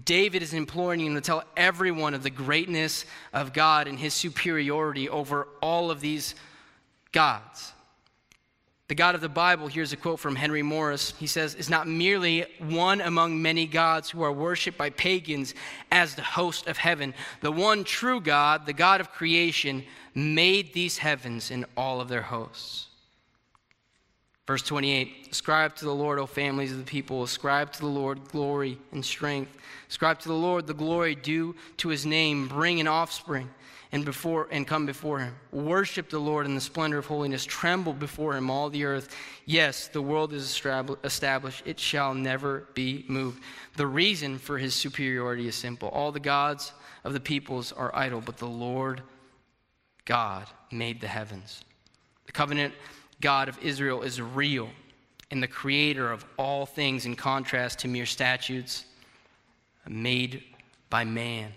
David 0.05 0.41
is 0.41 0.53
imploring 0.53 0.99
him 0.99 1.15
to 1.15 1.21
tell 1.21 1.43
everyone 1.55 2.13
of 2.13 2.23
the 2.23 2.29
greatness 2.29 3.05
of 3.31 3.53
God 3.53 3.88
and 3.88 3.97
his 3.97 4.13
superiority 4.13 5.07
over 5.07 5.47
all 5.62 5.89
of 5.89 6.01
these 6.01 6.36
gods. 7.13 7.71
The 8.89 8.95
God 8.95 9.15
of 9.15 9.21
the 9.21 9.29
Bible, 9.29 9.67
here's 9.67 9.93
a 9.93 9.97
quote 9.97 10.19
from 10.19 10.35
Henry 10.35 10.61
Morris. 10.61 11.13
He 11.17 11.27
says, 11.27 11.55
is 11.55 11.69
not 11.69 11.87
merely 11.87 12.45
one 12.59 12.99
among 12.99 13.41
many 13.41 13.65
gods 13.65 14.09
who 14.09 14.23
are 14.23 14.31
worshiped 14.31 14.77
by 14.77 14.89
pagans 14.89 15.55
as 15.89 16.15
the 16.15 16.21
host 16.21 16.67
of 16.67 16.77
heaven. 16.77 17.13
The 17.39 17.51
one 17.51 17.85
true 17.85 18.19
God, 18.19 18.65
the 18.65 18.73
God 18.73 18.99
of 18.99 19.11
creation, 19.11 19.85
made 20.13 20.73
these 20.73 20.97
heavens 20.97 21.49
and 21.49 21.65
all 21.77 22.01
of 22.01 22.09
their 22.09 22.23
hosts. 22.23 22.87
Verse 24.45 24.63
28 24.63 25.29
Ascribe 25.31 25.75
to 25.77 25.85
the 25.85 25.95
Lord, 25.95 26.19
O 26.19 26.25
families 26.25 26.73
of 26.73 26.77
the 26.77 26.83
people. 26.83 27.23
Ascribe 27.23 27.71
to 27.71 27.79
the 27.79 27.87
Lord 27.87 28.27
glory 28.27 28.77
and 28.91 29.03
strength. 29.03 29.55
Ascribe 29.89 30.19
to 30.19 30.27
the 30.27 30.33
Lord 30.33 30.67
the 30.67 30.73
glory 30.73 31.15
due 31.15 31.55
to 31.77 31.87
his 31.87 32.05
name. 32.05 32.49
Bring 32.49 32.81
an 32.81 32.87
offspring 32.87 33.49
and 33.93 34.03
before 34.03 34.47
and 34.49 34.67
come 34.67 34.88
before 34.88 35.19
him. 35.19 35.36
Worship 35.51 36.10
the 36.10 36.19
Lord 36.19 36.47
in 36.47 36.56
the 36.56 36.62
splendor 36.62 36.97
of 36.97 37.06
holiness. 37.06 37.45
Tremble 37.45 37.93
before 37.93 38.36
him, 38.36 38.49
all 38.49 38.71
the 38.71 38.86
earth. 38.86 39.15
Yes, 39.45 39.88
the 39.88 40.01
world 40.01 40.34
is 40.34 40.60
established. 41.03 41.62
It 41.63 41.79
shall 41.79 42.15
never 42.15 42.67
be 42.73 43.06
moved. 43.08 43.43
The 43.77 43.86
reason 43.86 44.39
for 44.39 44.58
his 44.58 44.73
superiority 44.73 45.47
is 45.47 45.53
simple. 45.53 45.89
All 45.89 46.12
the 46.12 46.19
gods 46.19 46.73
of 47.03 47.13
the 47.13 47.19
peoples 47.19 47.71
are 47.71 47.95
idle, 47.95 48.19
but 48.19 48.38
the 48.38 48.47
Lord 48.47 49.03
God 50.06 50.47
made 50.71 50.99
the 50.99 51.08
heavens. 51.08 51.63
The 52.25 52.32
covenant 52.32 52.73
God 53.21 53.47
of 53.47 53.60
Israel 53.62 54.01
is 54.01 54.19
real 54.19 54.69
and 55.29 55.41
the 55.41 55.47
creator 55.47 56.12
of 56.12 56.25
all 56.38 56.65
things 56.65 57.06
in 57.06 57.15
contrast 57.15 57.79
to 57.79 57.88
mere 57.88 58.08
statutes 58.08 58.86
made 59.88 60.43
by 60.89 61.03
man 61.03 61.51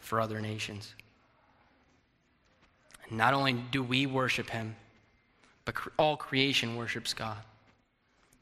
for 0.00 0.22
other 0.22 0.40
nations. 0.40 0.94
Not 3.10 3.34
only 3.34 3.52
do 3.52 3.82
we 3.82 4.06
worship 4.06 4.50
him, 4.50 4.76
but 5.64 5.74
all 5.98 6.16
creation 6.16 6.76
worships 6.76 7.14
God. 7.14 7.38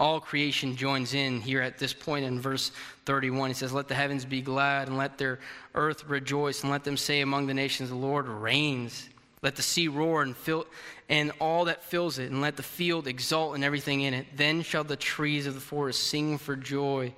All 0.01 0.21
creation 0.21 0.77
joins 0.77 1.15
in 1.15 1.41
here 1.41 1.63
at 1.63 1.79
this 1.79 1.93
point 1.93 2.25
in 2.25 2.41
verse 2.41 2.73
31. 3.07 3.51
He 3.51 3.55
says, 3.55 3.73
Let 3.73 3.89
the 3.89 3.95
heavens 3.95 4.25
be 4.25 4.43
glad, 4.43 4.89
and 4.89 4.97
let 4.97 5.19
their 5.19 5.39
earth 5.75 6.05
rejoice, 6.09 6.63
and 6.63 6.71
let 6.71 6.85
them 6.85 6.97
say 6.97 7.21
among 7.21 7.47
the 7.47 7.55
nations, 7.55 7.91
The 7.91 7.97
Lord 7.97 8.27
reigns. 8.27 9.09
Let 9.41 9.57
the 9.57 9.63
sea 9.63 9.89
roar 9.89 10.23
and 10.23 10.35
fill 10.37 10.67
and 11.09 11.33
all 11.39 11.67
that 11.67 11.83
fills 11.85 12.19
it, 12.19 12.31
and 12.31 12.41
let 12.41 12.57
the 12.57 12.63
field 12.63 13.07
exult 13.07 13.55
and 13.55 13.63
everything 13.63 14.01
in 14.01 14.15
it. 14.15 14.27
Then 14.35 14.63
shall 14.63 14.85
the 14.85 14.97
trees 14.97 15.47
of 15.47 15.55
the 15.55 15.61
forest 15.61 16.05
sing 16.05 16.39
for 16.39 16.57
joy 16.57 17.13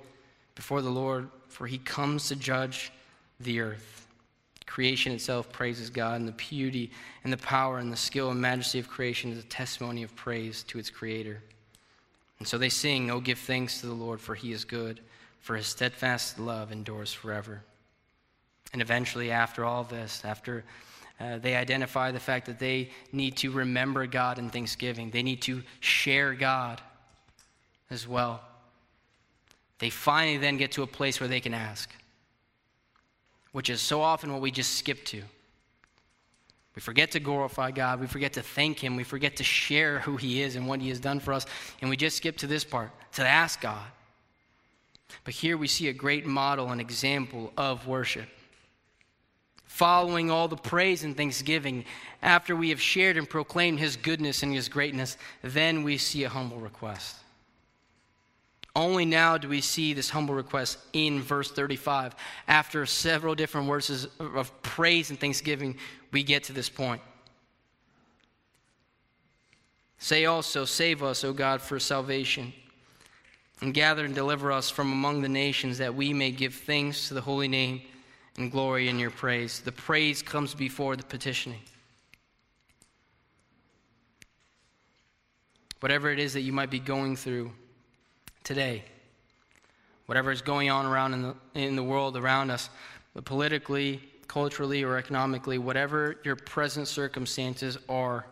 before 0.55 0.81
the 0.81 0.89
Lord, 0.89 1.29
for 1.47 1.67
he 1.67 1.77
comes 1.77 2.27
to 2.27 2.35
judge 2.35 2.91
the 3.39 3.61
earth. 3.61 4.06
Creation 4.67 5.13
itself 5.13 5.51
praises 5.51 5.89
God, 5.89 6.19
and 6.19 6.27
the 6.27 6.33
beauty 6.33 6.91
and 7.23 7.33
the 7.33 7.37
power 7.37 7.79
and 7.79 7.91
the 7.91 7.97
skill 7.97 8.29
and 8.29 8.39
majesty 8.39 8.77
of 8.77 8.87
creation 8.87 9.31
is 9.31 9.39
a 9.39 9.47
testimony 9.47 10.03
of 10.03 10.15
praise 10.15 10.61
to 10.63 10.77
its 10.77 10.91
creator. 10.91 11.41
And 12.37 12.47
so 12.47 12.57
they 12.57 12.69
sing, 12.69 13.09
Oh, 13.09 13.19
give 13.19 13.39
thanks 13.39 13.81
to 13.81 13.87
the 13.87 13.93
Lord, 13.93 14.21
for 14.21 14.35
he 14.35 14.51
is 14.51 14.65
good, 14.65 14.99
for 15.39 15.55
his 15.55 15.65
steadfast 15.65 16.37
love 16.37 16.71
endures 16.71 17.11
forever. 17.11 17.63
And 18.73 18.81
eventually, 18.81 19.31
after 19.31 19.65
all 19.65 19.83
this, 19.85 20.23
after 20.25 20.63
uh, 21.19 21.39
they 21.39 21.55
identify 21.55 22.11
the 22.11 22.19
fact 22.19 22.45
that 22.45 22.59
they 22.59 22.91
need 23.11 23.37
to 23.37 23.51
remember 23.51 24.05
God 24.05 24.37
in 24.37 24.49
thanksgiving, 24.49 25.09
they 25.09 25.23
need 25.23 25.41
to 25.43 25.63
share 25.79 26.33
God 26.33 26.81
as 27.89 28.07
well. 28.07 28.41
They 29.79 29.89
finally 29.89 30.37
then 30.37 30.57
get 30.57 30.73
to 30.73 30.83
a 30.83 30.87
place 30.87 31.19
where 31.19 31.29
they 31.29 31.39
can 31.39 31.53
ask 31.53 31.89
which 33.57 33.71
is 33.71 33.81
so 33.81 34.03
often 34.03 34.31
what 34.31 34.39
we 34.39 34.51
just 34.51 34.75
skip 34.75 35.03
to. 35.03 35.19
We 36.75 36.79
forget 36.79 37.09
to 37.13 37.19
glorify 37.19 37.71
God. 37.71 37.99
We 37.99 38.05
forget 38.05 38.33
to 38.33 38.43
thank 38.43 38.77
Him. 38.77 38.95
We 38.95 39.03
forget 39.03 39.37
to 39.37 39.43
share 39.43 39.97
who 40.01 40.15
He 40.15 40.43
is 40.43 40.55
and 40.55 40.67
what 40.67 40.79
He 40.79 40.89
has 40.89 40.99
done 40.99 41.19
for 41.19 41.33
us. 41.33 41.47
And 41.81 41.89
we 41.89 41.97
just 41.97 42.17
skip 42.17 42.37
to 42.37 42.45
this 42.45 42.63
part 42.63 42.91
to 43.13 43.27
ask 43.27 43.59
God. 43.59 43.87
But 45.23 45.33
here 45.33 45.57
we 45.57 45.67
see 45.67 45.87
a 45.87 45.93
great 45.93 46.23
model 46.23 46.69
and 46.69 46.79
example 46.79 47.51
of 47.57 47.87
worship. 47.87 48.29
Following 49.65 50.29
all 50.29 50.47
the 50.47 50.55
praise 50.55 51.03
and 51.03 51.17
thanksgiving, 51.17 51.83
after 52.21 52.55
we 52.55 52.69
have 52.69 52.79
shared 52.79 53.17
and 53.17 53.27
proclaimed 53.27 53.79
His 53.79 53.95
goodness 53.95 54.43
and 54.43 54.53
His 54.53 54.69
greatness, 54.69 55.17
then 55.41 55.81
we 55.81 55.97
see 55.97 56.25
a 56.25 56.29
humble 56.29 56.59
request. 56.59 57.15
Only 58.77 59.05
now 59.05 59.39
do 59.39 59.49
we 59.49 59.61
see 59.61 59.93
this 59.93 60.11
humble 60.11 60.35
request 60.35 60.77
in 60.93 61.19
verse 61.19 61.49
35. 61.49 62.15
After 62.47 62.85
several 62.85 63.33
different 63.33 63.67
verses 63.67 64.07
of 64.19 64.61
praise 64.61 65.09
and 65.09 65.19
thanksgiving, 65.19 65.77
we 66.11 66.21
get 66.21 66.43
to 66.43 66.53
this 66.53 66.69
point. 66.69 67.01
Say 69.97 70.25
also, 70.25 70.63
Save 70.63 71.01
us, 71.01 71.23
O 71.23 71.33
God, 71.33 71.59
for 71.59 71.79
salvation, 71.79 72.53
and 73.61 73.73
gather 73.73 74.05
and 74.05 74.13
deliver 74.13 74.51
us 74.51 74.69
from 74.69 74.91
among 74.91 75.23
the 75.23 75.29
nations, 75.29 75.79
that 75.79 75.95
we 75.95 76.13
may 76.13 76.29
give 76.29 76.53
thanks 76.53 77.07
to 77.07 77.15
the 77.15 77.21
holy 77.21 77.47
name 77.47 77.81
and 78.37 78.51
glory 78.51 78.89
in 78.89 78.99
your 78.99 79.09
praise. 79.09 79.59
The 79.59 79.71
praise 79.71 80.21
comes 80.21 80.53
before 80.53 80.95
the 80.95 81.03
petitioning. 81.03 81.61
Whatever 85.79 86.11
it 86.11 86.19
is 86.19 86.33
that 86.33 86.41
you 86.41 86.53
might 86.53 86.69
be 86.69 86.79
going 86.79 87.15
through, 87.15 87.51
today. 88.47 88.81
Whatever 90.05 90.31
is 90.31 90.41
going 90.41 90.69
on 90.69 90.85
around 90.85 91.13
in 91.13 91.21
the, 91.21 91.35
in 91.53 91.75
the 91.75 91.83
world 91.83 92.15
around 92.15 92.49
us, 92.49 92.69
but 93.13 93.25
politically, 93.25 94.01
culturally, 94.29 94.85
or 94.85 94.97
economically, 94.97 95.57
whatever 95.57 96.15
your 96.23 96.37
present 96.37 96.87
circumstances 96.87 97.77
are, 97.89 98.25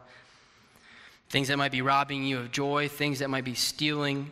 things 1.30 1.50
that 1.50 1.58
might 1.58 1.74
be 1.74 1.82
robbing 1.82 2.24
you 2.24 2.40
of 2.40 2.50
joy, 2.54 2.88
things 2.88 3.20
that 3.20 3.30
might 3.30 3.44
be 3.44 3.56
stealing 3.56 4.32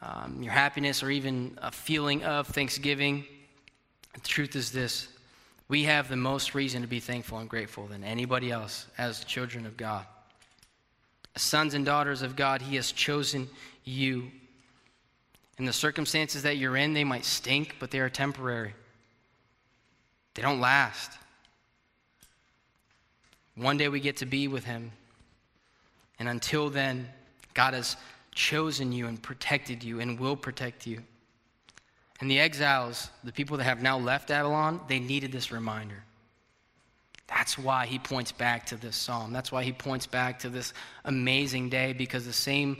um, 0.00 0.40
your 0.40 0.52
happiness, 0.52 1.02
or 1.02 1.10
even 1.10 1.58
a 1.60 1.72
feeling 1.72 2.22
of 2.22 2.46
thanksgiving. 2.46 3.24
The 4.14 4.20
truth 4.20 4.54
is 4.54 4.70
this 4.70 5.08
we 5.68 5.84
have 5.84 6.08
the 6.08 6.16
most 6.16 6.54
reason 6.54 6.82
to 6.82 6.88
be 6.88 7.00
thankful 7.00 7.38
and 7.38 7.50
grateful 7.50 7.88
than 7.88 8.04
anybody 8.04 8.52
else 8.52 8.86
as 8.96 9.24
children 9.24 9.66
of 9.66 9.76
God. 9.76 10.06
Sons 11.34 11.74
and 11.74 11.84
daughters 11.84 12.22
of 12.22 12.36
God, 12.36 12.62
He 12.62 12.76
has 12.76 12.92
chosen 12.92 13.48
you 13.84 14.30
and 15.58 15.66
the 15.66 15.72
circumstances 15.72 16.42
that 16.42 16.58
you're 16.58 16.76
in, 16.76 16.92
they 16.92 17.04
might 17.04 17.24
stink, 17.24 17.76
but 17.78 17.90
they 17.90 18.00
are 18.00 18.10
temporary. 18.10 18.74
They 20.34 20.42
don't 20.42 20.60
last. 20.60 21.12
One 23.54 23.78
day 23.78 23.88
we 23.88 24.00
get 24.00 24.18
to 24.18 24.26
be 24.26 24.48
with 24.48 24.64
Him. 24.64 24.92
And 26.18 26.28
until 26.28 26.68
then, 26.68 27.08
God 27.54 27.72
has 27.72 27.96
chosen 28.34 28.92
you 28.92 29.06
and 29.06 29.22
protected 29.22 29.82
you 29.82 30.00
and 30.00 30.20
will 30.20 30.36
protect 30.36 30.86
you. 30.86 31.02
And 32.20 32.30
the 32.30 32.38
exiles, 32.38 33.10
the 33.24 33.32
people 33.32 33.56
that 33.56 33.64
have 33.64 33.82
now 33.82 33.98
left 33.98 34.28
Babylon, 34.28 34.80
they 34.88 34.98
needed 34.98 35.32
this 35.32 35.50
reminder. 35.52 36.02
That's 37.28 37.58
why 37.58 37.86
he 37.86 37.98
points 37.98 38.30
back 38.30 38.66
to 38.66 38.76
this 38.76 38.94
psalm. 38.94 39.32
That's 39.32 39.50
why 39.50 39.64
he 39.64 39.72
points 39.72 40.06
back 40.06 40.38
to 40.40 40.48
this 40.48 40.72
amazing 41.04 41.70
day 41.70 41.92
because 41.92 42.24
the 42.24 42.32
same 42.32 42.76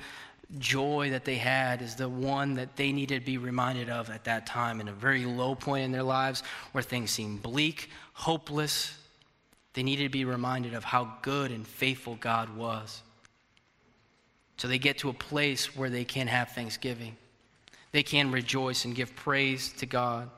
joy 0.58 1.10
that 1.10 1.24
they 1.24 1.36
had 1.36 1.82
is 1.82 1.96
the 1.96 2.08
one 2.08 2.54
that 2.54 2.76
they 2.76 2.92
needed 2.92 3.20
to 3.20 3.26
be 3.26 3.38
reminded 3.38 3.88
of 3.88 4.10
at 4.10 4.24
that 4.24 4.46
time 4.46 4.80
in 4.80 4.88
a 4.88 4.92
very 4.92 5.26
low 5.26 5.54
point 5.54 5.84
in 5.84 5.92
their 5.92 6.02
lives 6.02 6.42
where 6.72 6.82
things 6.82 7.10
seemed 7.10 7.42
bleak, 7.42 7.90
hopeless. 8.12 8.96
They 9.74 9.82
needed 9.82 10.04
to 10.04 10.08
be 10.08 10.24
reminded 10.24 10.74
of 10.74 10.84
how 10.84 11.14
good 11.22 11.50
and 11.50 11.66
faithful 11.66 12.16
God 12.16 12.56
was. 12.56 13.02
So 14.56 14.68
they 14.68 14.78
get 14.78 14.98
to 14.98 15.10
a 15.10 15.12
place 15.12 15.76
where 15.76 15.90
they 15.90 16.04
can 16.04 16.28
have 16.28 16.50
thanksgiving. 16.52 17.16
They 17.92 18.02
can 18.02 18.30
rejoice 18.30 18.84
and 18.84 18.94
give 18.94 19.14
praise 19.16 19.72
to 19.74 19.86
God. 19.86 20.30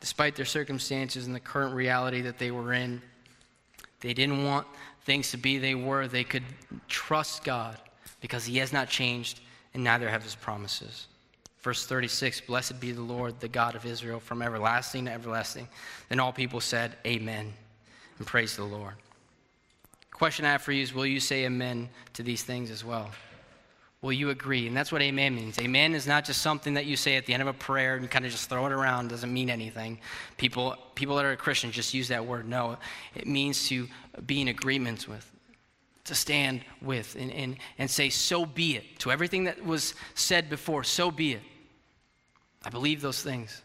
Despite 0.00 0.36
their 0.36 0.44
circumstances 0.44 1.26
and 1.26 1.34
the 1.34 1.40
current 1.40 1.74
reality 1.74 2.20
that 2.20 2.38
they 2.38 2.50
were 2.50 2.72
in, 2.72 3.02
they 4.00 4.14
didn't 4.14 4.44
want 4.44 4.66
things 5.06 5.30
to 5.30 5.38
be 5.38 5.56
they 5.56 5.74
were. 5.74 6.08
They 6.08 6.24
could 6.24 6.42
trust 6.88 7.44
God 7.44 7.78
because 8.20 8.44
He 8.44 8.58
has 8.58 8.72
not 8.72 8.88
changed 8.88 9.40
and 9.72 9.82
neither 9.82 10.10
have 10.10 10.22
His 10.22 10.34
promises. 10.34 11.06
Verse 11.60 11.86
36 11.86 12.42
Blessed 12.42 12.78
be 12.80 12.92
the 12.92 13.00
Lord, 13.00 13.40
the 13.40 13.48
God 13.48 13.74
of 13.74 13.86
Israel, 13.86 14.20
from 14.20 14.42
everlasting 14.42 15.06
to 15.06 15.12
everlasting. 15.12 15.68
Then 16.08 16.20
all 16.20 16.32
people 16.32 16.60
said, 16.60 16.96
Amen, 17.06 17.54
and 18.18 18.26
praise 18.26 18.56
the 18.56 18.64
Lord. 18.64 18.94
Question 20.10 20.44
I 20.44 20.52
have 20.52 20.62
for 20.62 20.72
you 20.72 20.82
is 20.82 20.92
Will 20.92 21.06
you 21.06 21.20
say 21.20 21.44
amen 21.44 21.88
to 22.14 22.22
these 22.22 22.42
things 22.42 22.70
as 22.70 22.84
well? 22.84 23.10
Will 24.06 24.12
you 24.12 24.30
agree? 24.30 24.68
And 24.68 24.76
that's 24.76 24.92
what 24.92 25.02
amen 25.02 25.34
means. 25.34 25.58
Amen 25.58 25.92
is 25.92 26.06
not 26.06 26.24
just 26.24 26.40
something 26.40 26.74
that 26.74 26.86
you 26.86 26.94
say 26.94 27.16
at 27.16 27.26
the 27.26 27.34
end 27.34 27.42
of 27.42 27.48
a 27.48 27.52
prayer 27.52 27.96
and 27.96 28.08
kind 28.08 28.24
of 28.24 28.30
just 28.30 28.48
throw 28.48 28.64
it 28.66 28.70
around, 28.70 29.06
it 29.06 29.08
doesn't 29.08 29.32
mean 29.32 29.50
anything. 29.50 29.98
People, 30.36 30.76
people 30.94 31.16
that 31.16 31.24
are 31.24 31.34
Christians 31.34 31.74
just 31.74 31.92
use 31.92 32.06
that 32.06 32.24
word. 32.24 32.48
No, 32.48 32.76
it 33.16 33.26
means 33.26 33.66
to 33.68 33.88
be 34.24 34.40
in 34.40 34.46
agreement 34.46 35.08
with, 35.08 35.28
to 36.04 36.14
stand 36.14 36.60
with, 36.80 37.16
and, 37.18 37.32
and, 37.32 37.56
and 37.78 37.90
say, 37.90 38.08
so 38.08 38.46
be 38.46 38.76
it. 38.76 38.84
To 39.00 39.10
everything 39.10 39.42
that 39.42 39.64
was 39.66 39.94
said 40.14 40.48
before, 40.48 40.84
so 40.84 41.10
be 41.10 41.32
it. 41.32 41.42
I 42.64 42.70
believe 42.70 43.00
those 43.00 43.20
things. 43.20 43.60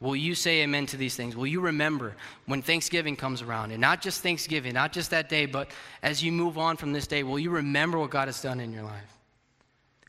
Will 0.00 0.16
you 0.16 0.34
say 0.34 0.62
amen 0.62 0.86
to 0.86 0.96
these 0.96 1.14
things? 1.14 1.36
Will 1.36 1.46
you 1.46 1.60
remember 1.60 2.16
when 2.46 2.62
Thanksgiving 2.62 3.14
comes 3.14 3.42
around? 3.42 3.70
And 3.70 3.80
not 3.80 4.02
just 4.02 4.24
Thanksgiving, 4.24 4.74
not 4.74 4.92
just 4.92 5.10
that 5.12 5.28
day, 5.28 5.46
but 5.46 5.70
as 6.02 6.20
you 6.20 6.32
move 6.32 6.58
on 6.58 6.76
from 6.76 6.92
this 6.92 7.06
day, 7.06 7.22
will 7.22 7.38
you 7.38 7.50
remember 7.50 7.96
what 7.96 8.10
God 8.10 8.26
has 8.26 8.42
done 8.42 8.58
in 8.58 8.72
your 8.72 8.82
life? 8.82 9.19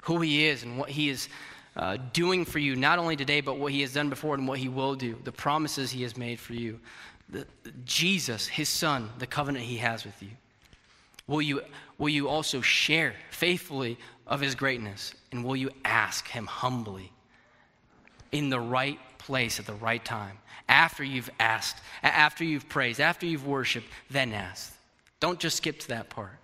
Who 0.02 0.22
He 0.22 0.46
is 0.46 0.64
and 0.64 0.78
what 0.78 0.90
He 0.90 1.10
is 1.10 1.30
uh, 1.76 1.98
doing 2.14 2.44
for 2.44 2.60
you, 2.60 2.76
not 2.76 3.00
only 3.00 3.16
today, 3.16 3.42
but 3.42 3.58
what 3.58 3.72
He 3.72 3.82
has 3.82 3.94
done 3.94 4.10
before 4.10 4.36
and 4.36 4.48
what 4.48 4.60
He 4.60 4.68
will 4.68 4.96
do, 4.96 5.18
the 5.24 5.32
promises 5.32 5.92
He 5.92 6.04
has 6.04 6.18
made 6.18 6.40
for 6.40 6.54
you. 6.54 6.80
The, 7.30 7.46
Jesus, 7.86 8.48
His 8.48 8.68
Son, 8.68 9.10
the 9.20 9.28
covenant 9.28 9.66
He 9.66 9.78
has 9.78 10.04
with 10.04 10.22
you. 10.22 10.32
Will 11.28 11.42
you, 11.42 11.62
will 11.98 12.10
you 12.10 12.28
also 12.28 12.62
share 12.62 13.14
faithfully 13.30 13.98
of 14.28 14.42
His 14.42 14.56
greatness? 14.56 15.14
And 15.32 15.46
will 15.46 15.56
you 15.56 15.72
ask 15.86 16.28
Him 16.28 16.46
humbly 16.46 17.12
in 18.32 18.50
the 18.50 18.60
right 18.60 19.00
place 19.18 19.60
at 19.60 19.66
the 19.66 19.74
right 19.74 20.04
time? 20.04 20.38
After 20.68 21.04
you've 21.04 21.30
asked, 21.40 21.78
after 22.04 22.44
you've 22.44 22.68
praised, 22.68 23.00
after 23.00 23.26
you've 23.26 23.48
worshiped, 23.48 23.88
then 24.10 24.34
ask. 24.34 24.74
Don't 25.20 25.40
just 25.40 25.58
skip 25.58 25.80
to 25.80 25.88
that 25.90 26.10
part. 26.10 26.38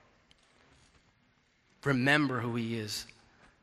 Remember 1.83 2.39
who 2.39 2.55
He 2.55 2.77
is 2.77 3.05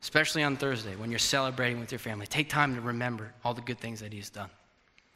especially 0.05 0.43
on 0.43 0.55
Thursday 0.55 0.95
when 0.97 1.09
you're 1.09 1.17
celebrating 1.17 1.79
with 1.79 1.91
your 1.91 1.97
family. 1.97 2.27
Take 2.27 2.47
time 2.47 2.75
to 2.75 2.81
remember 2.81 3.33
all 3.43 3.55
the 3.55 3.61
good 3.61 3.79
things 3.79 4.01
that 4.01 4.13
He's 4.13 4.29
done. 4.29 4.51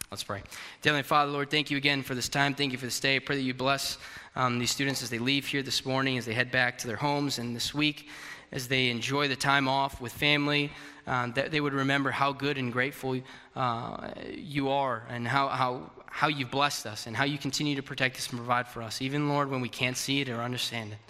Let's 0.10 0.24
pray. 0.24 0.42
Heavenly 0.84 1.04
Father, 1.04 1.32
Lord, 1.32 1.52
thank 1.52 1.70
you 1.70 1.78
again 1.78 2.02
for 2.02 2.16
this 2.16 2.28
time. 2.28 2.56
Thank 2.56 2.72
you 2.72 2.80
for 2.80 2.88
this 2.88 3.00
day. 3.00 3.18
I 3.18 3.20
pray 3.20 3.36
that 3.36 3.44
you 3.44 3.54
bless 3.54 4.00
um, 4.36 4.58
these 4.58 4.72
students 4.72 5.04
as 5.04 5.12
they 5.12 5.20
leave 5.20 5.46
here 5.46 5.62
this 5.62 5.86
morning, 5.86 6.18
as 6.18 6.26
they 6.26 6.34
head 6.34 6.50
back 6.50 6.80
to 6.80 6.88
their 6.88 6.96
homes, 6.96 7.38
and 7.38 7.56
this 7.56 7.72
week, 7.72 8.10
as 8.52 8.68
they 8.68 8.90
enjoy 8.90 9.28
the 9.28 9.36
time 9.36 9.68
off 9.68 10.02
with 10.02 10.12
family, 10.12 10.72
um, 11.06 11.34
that 11.34 11.52
they 11.52 11.62
would 11.62 11.74
remember 11.74 12.10
how 12.10 12.34
good 12.34 12.58
and 12.58 12.74
grateful 12.74 13.22
uh, 13.56 14.10
you 14.34 14.70
are 14.70 15.04
and 15.08 15.28
how, 15.28 15.50
how, 15.50 15.92
how 16.08 16.30
you've 16.30 16.50
blessed 16.50 16.88
us 16.88 17.06
and 17.06 17.16
how 17.16 17.26
you 17.26 17.38
continue 17.38 17.76
to 17.76 17.84
protect 17.84 18.18
us 18.18 18.28
and 18.30 18.40
provide 18.40 18.68
for 18.68 18.82
us, 18.82 19.04
even, 19.04 19.30
Lord, 19.30 19.52
when 19.52 19.62
we 19.62 19.70
can't 19.70 19.96
see 19.96 20.22
it 20.22 20.30
or 20.30 20.42
understand 20.42 20.94
it. 20.94 21.09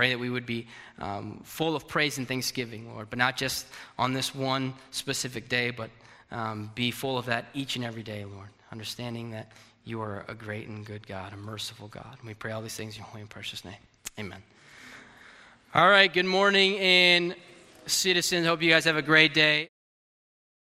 Pray 0.00 0.08
that 0.08 0.18
we 0.18 0.30
would 0.30 0.46
be 0.46 0.66
um, 0.98 1.42
full 1.44 1.76
of 1.76 1.86
praise 1.86 2.16
and 2.16 2.26
thanksgiving, 2.26 2.90
Lord, 2.90 3.10
but 3.10 3.18
not 3.18 3.36
just 3.36 3.66
on 3.98 4.14
this 4.14 4.34
one 4.34 4.72
specific 4.92 5.50
day, 5.50 5.70
but 5.70 5.90
um, 6.30 6.70
be 6.74 6.90
full 6.90 7.18
of 7.18 7.26
that 7.26 7.44
each 7.52 7.76
and 7.76 7.84
every 7.84 8.02
day, 8.02 8.24
Lord, 8.24 8.48
understanding 8.72 9.32
that 9.32 9.52
you 9.84 10.00
are 10.00 10.24
a 10.26 10.34
great 10.34 10.68
and 10.68 10.86
good 10.86 11.06
God, 11.06 11.34
a 11.34 11.36
merciful 11.36 11.88
God. 11.88 12.16
And 12.18 12.26
we 12.26 12.32
pray 12.32 12.52
all 12.52 12.62
these 12.62 12.76
things 12.76 12.94
in 12.94 13.00
your 13.00 13.08
holy 13.08 13.20
and 13.20 13.28
precious 13.28 13.62
name. 13.62 13.74
Amen. 14.18 14.42
All 15.74 15.90
right, 15.90 16.10
good 16.10 16.24
morning, 16.24 16.78
and 16.78 17.36
citizens. 17.84 18.46
Hope 18.46 18.62
you 18.62 18.70
guys 18.70 18.86
have 18.86 18.96
a 18.96 19.02
great 19.02 19.34
day. 19.34 19.68